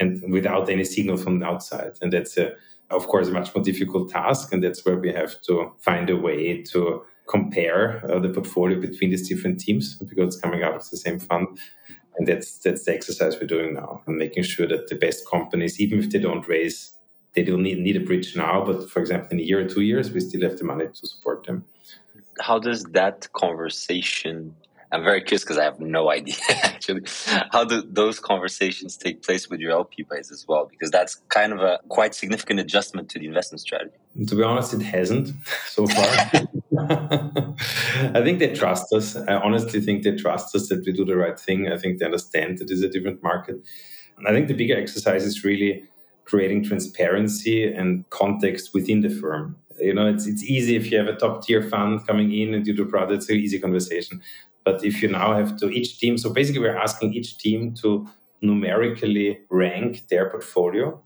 and 0.00 0.32
without 0.32 0.68
any 0.68 0.84
signal 0.84 1.16
from 1.16 1.40
the 1.40 1.46
outside. 1.46 1.92
And 2.00 2.12
that's, 2.12 2.36
a, 2.36 2.52
of 2.90 3.06
course, 3.06 3.28
a 3.28 3.32
much 3.32 3.54
more 3.54 3.64
difficult 3.64 4.10
task. 4.10 4.52
And 4.52 4.62
that's 4.62 4.84
where 4.84 4.98
we 4.98 5.12
have 5.12 5.40
to 5.42 5.72
find 5.78 6.08
a 6.10 6.16
way 6.16 6.62
to 6.62 7.02
compare 7.28 8.02
uh, 8.10 8.20
the 8.20 8.28
portfolio 8.28 8.80
between 8.80 9.10
these 9.10 9.28
different 9.28 9.58
teams 9.60 9.96
because 9.96 10.34
it's 10.34 10.40
coming 10.40 10.62
out 10.62 10.74
of 10.74 10.90
the 10.90 10.96
same 10.96 11.18
fund. 11.18 11.58
And 12.18 12.26
that's 12.26 12.58
that's 12.58 12.84
the 12.84 12.94
exercise 12.94 13.38
we're 13.38 13.46
doing 13.46 13.74
now, 13.74 14.02
and 14.06 14.16
making 14.16 14.44
sure 14.44 14.66
that 14.68 14.88
the 14.88 14.94
best 14.94 15.28
companies, 15.28 15.78
even 15.78 15.98
if 15.98 16.08
they 16.10 16.18
don't 16.18 16.48
raise, 16.48 16.96
they 17.34 17.42
don't 17.42 17.62
need, 17.62 17.78
need 17.78 17.96
a 17.96 18.00
bridge 18.00 18.34
now, 18.34 18.64
but 18.64 18.88
for 18.88 19.00
example, 19.00 19.28
in 19.32 19.40
a 19.40 19.42
year 19.42 19.60
or 19.60 19.68
two 19.68 19.82
years, 19.82 20.10
we 20.10 20.20
still 20.20 20.40
have 20.40 20.56
the 20.56 20.64
money 20.64 20.86
to 20.86 21.06
support 21.06 21.44
them. 21.46 21.66
How 22.40 22.58
does 22.58 22.84
that 22.92 23.30
conversation 23.34 24.54
I'm 24.92 25.02
very 25.02 25.20
curious 25.20 25.42
because 25.42 25.58
I 25.58 25.64
have 25.64 25.80
no 25.80 26.10
idea 26.18 26.36
actually 26.62 27.02
how 27.50 27.64
do 27.64 27.82
those 27.82 28.20
conversations 28.20 28.96
take 28.96 29.22
place 29.22 29.48
with 29.48 29.60
your 29.60 29.72
LP 29.72 30.04
base 30.08 30.30
as 30.30 30.46
well, 30.48 30.66
because 30.66 30.90
that's 30.90 31.16
kind 31.28 31.52
of 31.52 31.60
a 31.60 31.80
quite 31.88 32.14
significant 32.14 32.60
adjustment 32.60 33.08
to 33.10 33.18
the 33.18 33.26
investment 33.26 33.60
strategy. 33.60 33.96
To 34.26 34.34
be 34.34 34.42
honest, 34.42 34.74
it 34.74 34.82
hasn't 34.82 35.32
so 35.66 35.86
far. 35.86 36.04
I 38.14 38.22
think 38.22 38.38
they 38.38 38.54
trust 38.54 38.92
us. 38.92 39.16
I 39.16 39.34
honestly 39.34 39.80
think 39.80 40.02
they 40.02 40.16
trust 40.16 40.54
us 40.54 40.68
that 40.68 40.84
we 40.84 40.92
do 40.92 41.04
the 41.04 41.16
right 41.16 41.38
thing. 41.38 41.70
I 41.70 41.78
think 41.78 41.98
they 41.98 42.04
understand 42.04 42.58
that 42.58 42.70
it's 42.70 42.82
a 42.82 42.88
different 42.88 43.22
market. 43.22 43.56
And 44.18 44.26
I 44.26 44.32
think 44.32 44.48
the 44.48 44.54
bigger 44.54 44.78
exercise 44.78 45.24
is 45.24 45.44
really 45.44 45.84
creating 46.24 46.64
transparency 46.64 47.72
and 47.72 48.08
context 48.10 48.74
within 48.74 49.00
the 49.00 49.10
firm. 49.10 49.56
You 49.78 49.94
know, 49.94 50.06
it's 50.06 50.26
it's 50.26 50.42
easy 50.42 50.74
if 50.76 50.90
you 50.90 50.98
have 50.98 51.06
a 51.06 51.16
top 51.16 51.44
tier 51.44 51.62
fund 51.62 52.06
coming 52.06 52.32
in 52.32 52.54
and 52.54 52.66
you 52.66 52.74
do 52.74 52.86
product, 52.86 53.12
it's 53.12 53.28
an 53.28 53.36
easy 53.36 53.58
conversation. 53.58 54.22
But 54.66 54.84
if 54.84 55.00
you 55.00 55.08
now 55.08 55.32
have 55.32 55.56
to 55.58 55.70
each 55.70 56.00
team, 56.00 56.18
so 56.18 56.28
basically 56.28 56.60
we're 56.60 56.76
asking 56.76 57.14
each 57.14 57.38
team 57.38 57.72
to 57.82 58.06
numerically 58.42 59.38
rank 59.48 60.08
their 60.08 60.28
portfolio 60.28 61.00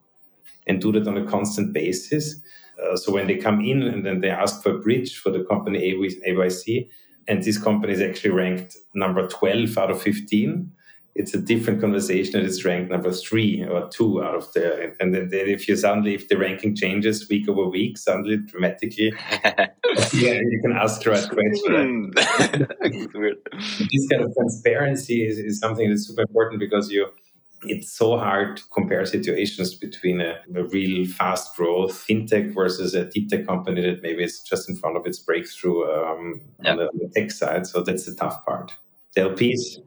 and 0.67 0.81
do 0.81 0.91
that 0.93 1.07
on 1.07 1.19
a 1.19 1.27
constant 1.27 1.75
basis. 1.75 2.41
Uh, 2.83 2.97
so 2.97 3.13
when 3.13 3.27
they 3.27 3.37
come 3.37 3.61
in 3.61 3.83
and 3.83 4.05
then 4.07 4.23
they 4.23 4.31
ask 4.31 4.63
for 4.63 4.77
a 4.77 4.79
bridge 4.79 5.19
for 5.19 5.31
the 5.31 5.45
company 5.45 5.95
AYC, 6.27 6.89
and 7.29 7.45
this 7.45 7.63
company 7.63 7.93
is 7.93 8.01
actually 8.01 8.31
ranked 8.31 8.79
number 8.95 9.29
12 9.29 9.77
out 9.77 9.91
of 9.91 10.01
15, 10.01 10.73
it's 11.15 11.35
a 11.35 11.41
different 11.41 11.81
conversation 11.81 12.37
and 12.39 12.47
it's 12.47 12.65
ranked 12.65 12.91
number 12.91 13.13
three 13.13 13.65
or 13.65 13.89
two 13.89 14.23
out 14.23 14.35
of 14.35 14.53
the 14.53 14.95
and 15.01 15.15
then 15.15 15.29
if 15.33 15.69
you 15.69 15.77
suddenly 15.77 16.15
if 16.15 16.29
the 16.29 16.37
ranking 16.37 16.75
changes 16.75 17.29
week 17.29 17.49
over 17.49 17.69
week 17.69 17.99
suddenly 17.99 18.37
dramatically 18.37 19.13
yeah 20.13 20.41
you 20.53 20.61
can 20.63 20.73
ask 20.73 21.03
the 21.03 21.11
right 21.11 21.29
question. 21.29 22.13
This 23.91 24.09
kind 24.09 24.23
of 24.23 24.35
transparency 24.35 25.27
is, 25.27 25.39
is 25.39 25.59
something 25.59 25.89
that's 25.89 26.07
super 26.07 26.23
important 26.23 26.61
because 26.61 26.91
you 26.91 27.09
it's 27.63 27.93
so 27.93 28.17
hard 28.17 28.57
to 28.57 28.63
compare 28.73 29.05
situations 29.05 29.75
between 29.75 30.21
a, 30.21 30.37
a, 30.55 30.65
real 30.65 31.07
fast 31.07 31.55
growth 31.57 31.93
fintech 31.93 32.55
versus 32.55 32.95
a 32.95 33.05
deep 33.05 33.29
tech 33.29 33.47
company 33.47 33.83
that 33.83 34.03
maybe 34.03 34.25
is 34.25 34.41
just 34.41 34.69
in 34.69 34.77
front 34.77 34.97
of 34.97 35.05
its 35.05 35.19
breakthrough 35.19 35.85
um, 35.85 36.41
on, 36.65 36.77
the, 36.79 36.85
on 36.85 36.99
the 36.99 37.11
tech 37.15 37.31
side. 37.31 37.67
So 37.67 37.83
that's 37.83 38.07
the 38.07 38.15
tough 38.15 38.45
part 38.47 38.73
the 39.15 39.23
LPs 39.23 39.79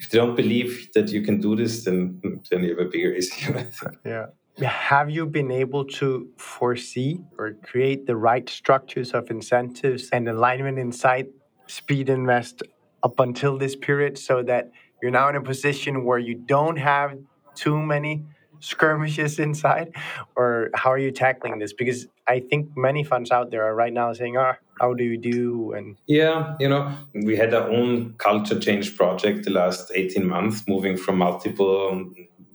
if 0.00 0.08
they 0.08 0.18
don't 0.18 0.34
believe 0.34 0.88
that 0.94 1.10
you 1.10 1.20
can 1.22 1.40
do 1.40 1.54
this, 1.54 1.84
then 1.84 2.20
then 2.50 2.64
you 2.64 2.70
have 2.70 2.86
a 2.86 2.90
bigger 2.90 3.12
issue. 3.12 3.52
yeah. 4.04 4.26
Have 4.66 5.10
you 5.10 5.26
been 5.26 5.50
able 5.50 5.84
to 6.00 6.28
foresee 6.36 7.20
or 7.38 7.52
create 7.62 8.06
the 8.06 8.16
right 8.16 8.48
structures 8.48 9.12
of 9.12 9.30
incentives 9.30 10.08
and 10.10 10.28
alignment 10.28 10.78
inside 10.78 11.28
Speedinvest 11.68 12.62
up 13.02 13.20
until 13.20 13.58
this 13.58 13.76
period 13.76 14.18
so 14.18 14.42
that 14.42 14.70
you're 15.00 15.10
now 15.10 15.28
in 15.28 15.36
a 15.36 15.42
position 15.42 16.04
where 16.04 16.18
you 16.18 16.34
don't 16.34 16.76
have 16.76 17.16
too 17.54 17.78
many 17.78 18.24
skirmishes 18.60 19.38
inside? 19.48 19.94
Or 20.36 20.70
how 20.74 20.90
are 20.92 20.98
you 20.98 21.10
tackling 21.10 21.58
this? 21.58 21.72
Because 21.72 22.06
i 22.30 22.38
think 22.38 22.68
many 22.76 23.02
funds 23.02 23.30
out 23.32 23.50
there 23.50 23.64
are 23.64 23.74
right 23.74 23.92
now 23.92 24.12
saying 24.12 24.36
ah 24.36 24.52
oh, 24.52 24.54
how 24.80 24.94
do 24.94 25.04
you 25.04 25.18
do? 25.18 25.72
And 25.76 25.96
yeah 26.06 26.56
you 26.60 26.68
know 26.68 26.82
we 27.28 27.36
had 27.36 27.52
our 27.54 27.68
own 27.70 28.14
culture 28.18 28.58
change 28.58 28.96
project 28.96 29.44
the 29.44 29.50
last 29.50 29.90
18 29.94 30.26
months 30.26 30.64
moving 30.68 30.96
from 30.96 31.18
multiple 31.18 32.04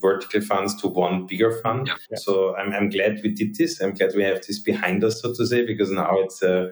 vertical 0.02 0.42
funds 0.42 0.76
to 0.82 0.88
one 0.88 1.26
bigger 1.26 1.52
fund. 1.64 1.88
Yeah. 1.88 2.18
so 2.18 2.56
I'm, 2.58 2.74
I'm 2.74 2.90
glad 2.90 3.22
we 3.24 3.30
did 3.30 3.56
this. 3.56 3.82
I'm 3.82 3.94
glad 3.94 4.12
we 4.16 4.24
have 4.24 4.46
this 4.46 4.60
behind 4.60 5.04
us 5.04 5.22
so 5.22 5.34
to 5.34 5.48
say 5.48 5.66
because 5.66 5.90
now 5.92 6.20
it's 6.20 6.44
uh, 6.44 6.72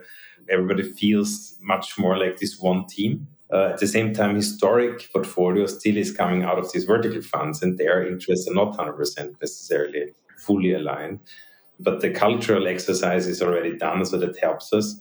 everybody 0.50 0.84
feels 0.84 1.58
much 1.62 1.98
more 1.98 2.18
like 2.18 2.38
this 2.38 2.60
one 2.60 2.86
team 2.88 3.28
uh, 3.54 3.70
at 3.74 3.80
the 3.80 3.88
same 3.88 4.14
time, 4.14 4.36
historic 4.36 5.12
portfolio 5.14 5.68
still 5.68 5.96
is 5.96 6.12
coming 6.12 6.44
out 6.44 6.58
of 6.58 6.72
these 6.74 6.86
vertical 6.86 7.22
funds, 7.22 7.62
and 7.62 7.78
their 7.78 8.06
interests 8.06 8.50
are 8.50 8.54
not 8.54 8.76
100% 8.76 9.36
necessarily 9.40 10.14
fully 10.38 10.74
aligned. 10.74 11.20
But 11.80 12.02
the 12.02 12.10
cultural 12.10 12.68
exercise 12.68 13.28
is 13.28 13.42
already 13.42 13.78
done, 13.78 14.06
so 14.06 14.18
that 14.18 14.38
helps 14.40 14.74
us. 14.74 15.00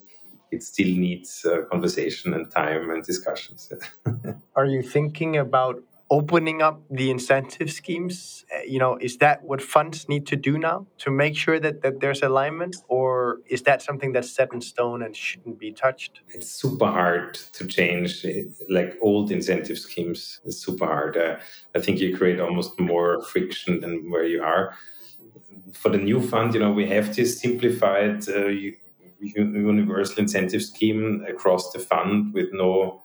It 0.51 0.63
still 0.63 0.95
needs 0.95 1.47
uh, 1.47 1.63
conversation 1.71 2.35
and 2.35 2.51
time 2.51 2.91
and 2.91 3.03
discussions. 3.03 3.73
Are 4.57 4.67
you 4.67 4.83
thinking 4.83 5.39
about 5.39 5.83
opening 6.13 6.61
up 6.61 6.83
the 6.91 7.11
incentive 7.11 7.73
schemes 7.73 8.45
uh, 8.55 8.61
you 8.67 8.79
know 8.79 8.99
is 9.01 9.17
that 9.17 9.43
what 9.45 9.63
funds 9.63 10.09
need 10.11 10.27
to 10.27 10.37
do 10.37 10.59
now 10.59 10.87
to 10.99 11.11
make 11.11 11.35
sure 11.35 11.59
that, 11.59 11.81
that 11.81 12.01
there's 12.01 12.23
alignment 12.23 12.77
or 12.89 13.39
is 13.47 13.63
that 13.63 13.81
something 13.81 14.13
that's 14.13 14.31
set 14.31 14.53
in 14.53 14.61
stone 14.61 15.03
and 15.03 15.17
shouldn't 15.17 15.59
be 15.59 15.73
touched? 15.73 16.21
It's 16.29 16.51
super 16.51 16.87
hard 16.87 17.35
to 17.57 17.67
change 17.67 18.27
uh, 18.27 18.29
like 18.69 18.91
old 19.01 19.33
incentive 19.33 19.79
schemes. 19.79 20.41
It's 20.45 20.59
super 20.59 20.87
hard. 20.95 21.17
Uh, 21.17 21.37
i 21.77 21.81
think 21.81 21.99
you 21.99 22.15
create 22.19 22.39
almost 22.41 22.79
more 22.79 23.23
friction 23.33 23.81
than 23.81 24.11
where 24.11 24.27
you 24.35 24.43
are. 24.43 24.65
For 25.73 25.89
the 25.89 26.03
new 26.11 26.21
fund 26.21 26.53
you 26.55 26.61
know 26.61 26.73
we 26.73 26.87
have 26.95 27.17
this 27.17 27.41
simplified 27.41 28.29
uh, 28.29 28.49
universal 29.21 30.19
incentive 30.19 30.63
scheme 30.63 31.25
across 31.35 31.73
the 31.73 31.79
fund 31.79 32.35
with 32.35 32.49
no 32.53 33.02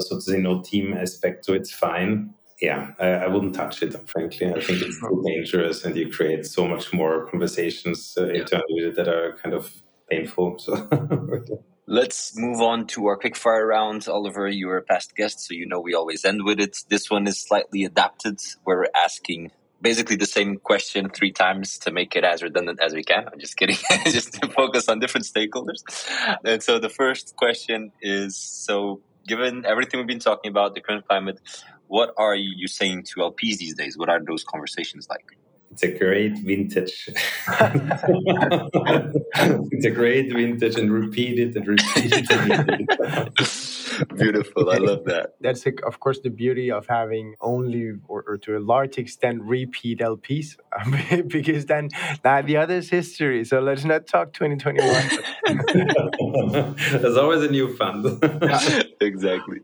so 0.00 0.16
to 0.16 0.20
say, 0.20 0.38
no 0.38 0.62
team 0.62 0.94
aspect, 0.94 1.44
so 1.44 1.52
it's 1.52 1.72
fine. 1.72 2.34
Yeah, 2.60 2.92
I, 3.00 3.08
I 3.08 3.26
wouldn't 3.26 3.54
touch 3.54 3.82
it, 3.82 3.92
frankly. 4.08 4.46
I 4.46 4.60
think 4.60 4.82
it's 4.82 5.00
too 5.00 5.22
dangerous 5.26 5.84
and 5.84 5.96
you 5.96 6.10
create 6.10 6.46
so 6.46 6.66
much 6.66 6.92
more 6.92 7.26
conversations 7.26 8.14
uh, 8.16 8.28
internally 8.28 8.90
that 8.94 9.08
are 9.08 9.36
kind 9.42 9.54
of 9.54 9.72
painful. 10.08 10.58
So. 10.58 10.88
Let's 11.86 12.38
move 12.38 12.60
on 12.60 12.86
to 12.88 13.06
our 13.06 13.18
quickfire 13.18 13.66
round. 13.66 14.06
Oliver, 14.08 14.48
you 14.48 14.70
are 14.70 14.78
a 14.78 14.82
past 14.82 15.16
guest, 15.16 15.40
so 15.40 15.54
you 15.54 15.66
know 15.66 15.80
we 15.80 15.94
always 15.94 16.24
end 16.24 16.44
with 16.44 16.60
it. 16.60 16.76
This 16.88 17.10
one 17.10 17.26
is 17.26 17.42
slightly 17.42 17.82
adapted. 17.82 18.38
We're 18.64 18.86
asking 18.94 19.50
basically 19.80 20.14
the 20.14 20.26
same 20.26 20.58
question 20.58 21.10
three 21.10 21.32
times 21.32 21.78
to 21.78 21.90
make 21.90 22.14
it 22.14 22.22
as 22.22 22.42
redundant 22.42 22.78
as 22.80 22.94
we 22.94 23.02
can. 23.02 23.26
I'm 23.30 23.40
just 23.40 23.56
kidding, 23.56 23.76
just 24.04 24.34
to 24.34 24.48
focus 24.48 24.88
on 24.88 25.00
different 25.00 25.26
stakeholders. 25.26 25.82
And 26.44 26.62
so 26.62 26.78
the 26.78 26.88
first 26.88 27.34
question 27.36 27.90
is 28.00 28.36
so 28.36 29.00
given 29.26 29.64
everything 29.64 29.98
we've 30.00 30.06
been 30.06 30.18
talking 30.18 30.50
about, 30.50 30.74
the 30.74 30.80
current 30.80 31.06
climate, 31.06 31.40
what 31.88 32.14
are 32.16 32.34
you 32.34 32.68
saying 32.68 33.04
to 33.04 33.20
LPs 33.20 33.58
these 33.58 33.74
days? 33.74 33.98
What 33.98 34.08
are 34.08 34.20
those 34.24 34.44
conversations 34.44 35.08
like? 35.08 35.36
It's 35.72 35.82
a 35.84 35.88
great 35.88 36.36
vintage. 36.38 37.08
it's 39.72 39.86
a 39.86 39.90
great 39.90 40.30
vintage 40.30 40.76
and 40.76 40.92
repeat 40.92 41.38
it 41.38 41.56
and 41.56 41.66
repeat 41.66 42.12
it. 42.12 42.28
Beautiful. 44.18 44.70
I 44.70 44.76
love 44.76 45.04
that. 45.04 45.34
That's, 45.40 45.64
of 45.86 45.98
course, 46.00 46.20
the 46.20 46.28
beauty 46.28 46.70
of 46.70 46.86
having 46.88 47.36
only, 47.40 47.92
or, 48.06 48.22
or 48.26 48.36
to 48.38 48.58
a 48.58 48.60
large 48.60 48.98
extent, 48.98 49.42
repeat 49.42 50.00
LPs, 50.00 50.56
because 51.28 51.64
then 51.66 51.88
now 52.22 52.42
the 52.42 52.58
other 52.58 52.74
is 52.74 52.90
history. 52.90 53.42
So 53.46 53.60
let's 53.60 53.84
not 53.86 54.06
talk 54.06 54.34
2021. 54.34 54.84
There's 57.00 57.16
always 57.16 57.42
a 57.42 57.50
new 57.50 57.74
fund. 57.76 58.04
Exactly. 59.04 59.60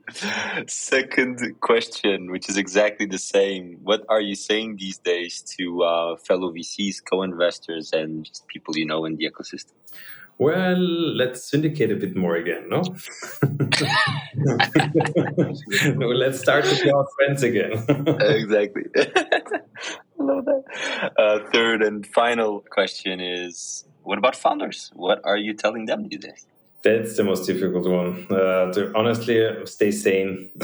Second 0.66 1.61
question, 1.61 2.31
which 2.31 2.48
is 2.48 2.57
exactly 2.57 3.07
the 3.07 3.18
same. 3.18 3.79
What 3.83 4.05
are 4.09 4.20
you 4.20 4.35
saying 4.35 4.77
these 4.79 4.98
days 4.98 5.42
to 5.59 5.83
uh, 5.83 6.16
fellow 6.16 6.53
VCs, 6.53 6.96
co 7.09 7.22
investors, 7.22 7.90
and 7.92 8.24
just 8.24 8.46
people 8.48 8.77
you 8.77 8.87
know 8.87 9.05
in 9.05 9.16
the 9.16 9.31
ecosystem? 9.31 9.72
well, 10.38 10.79
let's 10.79 11.42
syndicate 11.42 11.90
a 11.90 11.96
bit 11.96 12.16
more 12.16 12.37
again, 12.37 12.68
no? 12.68 12.83
no 15.96 16.09
let's 16.09 16.38
start 16.38 16.64
to 16.64 16.83
be 16.83 16.90
our 16.90 17.07
friends 17.16 17.42
again. 17.42 17.72
exactly. 18.20 18.85
I 18.96 19.03
love 20.18 20.44
that. 20.44 21.12
Uh, 21.18 21.40
third 21.53 21.83
and 21.83 22.07
final 22.07 22.64
question 22.70 23.20
is 23.20 23.85
what 24.05 24.18
about 24.18 24.37
founders? 24.37 24.92
What 24.94 25.20
are 25.24 25.37
you 25.37 25.55
telling 25.55 25.87
them 25.87 26.09
these 26.09 26.20
days? 26.20 26.46
That's 26.83 27.17
the 27.17 27.25
most 27.25 27.47
difficult 27.47 27.88
one. 27.88 28.27
Uh, 28.31 28.73
to 28.73 28.93
honestly 28.95 29.45
stay 29.67 29.91
sane. 29.91 30.51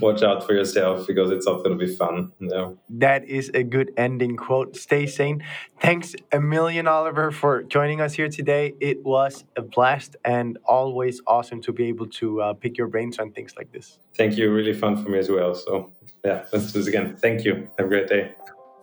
watch 0.00 0.22
out 0.22 0.44
for 0.46 0.52
yourself 0.52 1.06
because 1.06 1.30
it's 1.30 1.46
not 1.46 1.58
going 1.58 1.78
to 1.78 1.86
be 1.86 1.92
fun. 1.94 2.32
Yeah. 2.40 2.70
That 2.90 3.24
is 3.24 3.50
a 3.54 3.62
good 3.62 3.92
ending 3.96 4.36
quote. 4.36 4.76
Stay 4.76 5.06
sane. 5.06 5.44
Thanks 5.80 6.14
a 6.32 6.40
million, 6.40 6.86
Oliver, 6.86 7.30
for 7.30 7.62
joining 7.62 8.00
us 8.00 8.14
here 8.14 8.28
today. 8.28 8.74
It 8.80 9.04
was 9.04 9.44
a 9.56 9.62
blast 9.62 10.16
and 10.24 10.58
always 10.64 11.20
awesome 11.26 11.60
to 11.62 11.72
be 11.72 11.84
able 11.86 12.08
to 12.20 12.42
uh, 12.42 12.52
pick 12.54 12.76
your 12.78 12.88
brains 12.88 13.18
on 13.18 13.32
things 13.32 13.54
like 13.56 13.72
this. 13.72 13.98
Thank 14.16 14.36
you. 14.36 14.52
Really 14.52 14.72
fun 14.72 15.02
for 15.02 15.08
me 15.08 15.18
as 15.18 15.30
well. 15.30 15.54
So, 15.54 15.92
yeah, 16.24 16.44
let's 16.52 16.72
do 16.72 16.78
this 16.78 16.88
again. 16.88 17.16
Thank 17.16 17.44
you. 17.44 17.70
Have 17.78 17.86
a 17.86 17.88
great 17.88 18.08
day. 18.08 18.34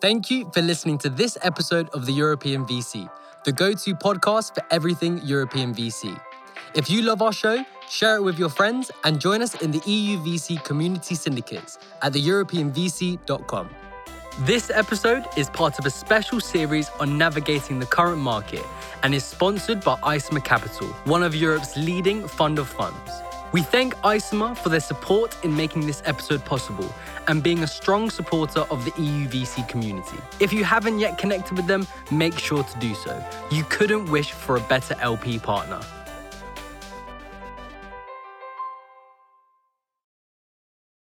Thank 0.01 0.29
you 0.29 0.49
for 0.53 0.61
listening 0.61 0.97
to 0.99 1.09
this 1.09 1.37
episode 1.41 1.89
of 1.89 2.05
the 2.05 2.11
European 2.11 2.65
VC, 2.65 3.09
the 3.43 3.51
go 3.51 3.73
to 3.73 3.95
podcast 3.95 4.55
for 4.55 4.63
everything 4.71 5.19
European 5.23 5.73
VC. 5.73 6.19
If 6.75 6.89
you 6.89 7.01
love 7.01 7.21
our 7.21 7.33
show, 7.33 7.63
share 7.89 8.15
it 8.17 8.23
with 8.23 8.39
your 8.39 8.49
friends 8.49 8.89
and 9.03 9.19
join 9.19 9.41
us 9.41 9.61
in 9.61 9.71
the 9.71 9.81
EU 9.85 10.17
VC 10.19 10.63
community 10.63 11.15
syndicates 11.15 11.77
at 12.01 12.13
theeuropeanvc.com. 12.13 13.69
This 14.39 14.71
episode 14.71 15.25
is 15.37 15.49
part 15.49 15.77
of 15.77 15.85
a 15.85 15.91
special 15.91 16.39
series 16.39 16.89
on 16.99 17.17
navigating 17.17 17.77
the 17.77 17.85
current 17.85 18.19
market 18.19 18.65
and 19.03 19.13
is 19.13 19.23
sponsored 19.23 19.83
by 19.83 19.95
Isomer 19.97 20.43
Capital, 20.43 20.87
one 21.05 21.21
of 21.21 21.35
Europe's 21.35 21.77
leading 21.77 22.27
fund 22.27 22.57
of 22.57 22.67
funds. 22.67 23.11
We 23.53 23.61
thank 23.61 23.93
Isomer 23.97 24.57
for 24.57 24.69
their 24.69 24.79
support 24.79 25.37
in 25.45 25.55
making 25.55 25.85
this 25.85 26.01
episode 26.05 26.43
possible 26.43 26.91
and 27.27 27.43
being 27.43 27.59
a 27.59 27.67
strong 27.67 28.09
supporter 28.09 28.61
of 28.71 28.83
the 28.83 28.89
EUVC 28.91 29.69
community. 29.69 30.17
If 30.39 30.51
you 30.51 30.63
haven't 30.63 30.97
yet 30.97 31.19
connected 31.19 31.55
with 31.55 31.67
them, 31.67 31.85
make 32.09 32.39
sure 32.39 32.63
to 32.63 32.79
do 32.79 32.95
so. 32.95 33.23
You 33.51 33.63
couldn't 33.65 34.09
wish 34.09 34.31
for 34.31 34.55
a 34.57 34.59
better 34.61 34.95
LP 34.99 35.37
partner. 35.37 35.81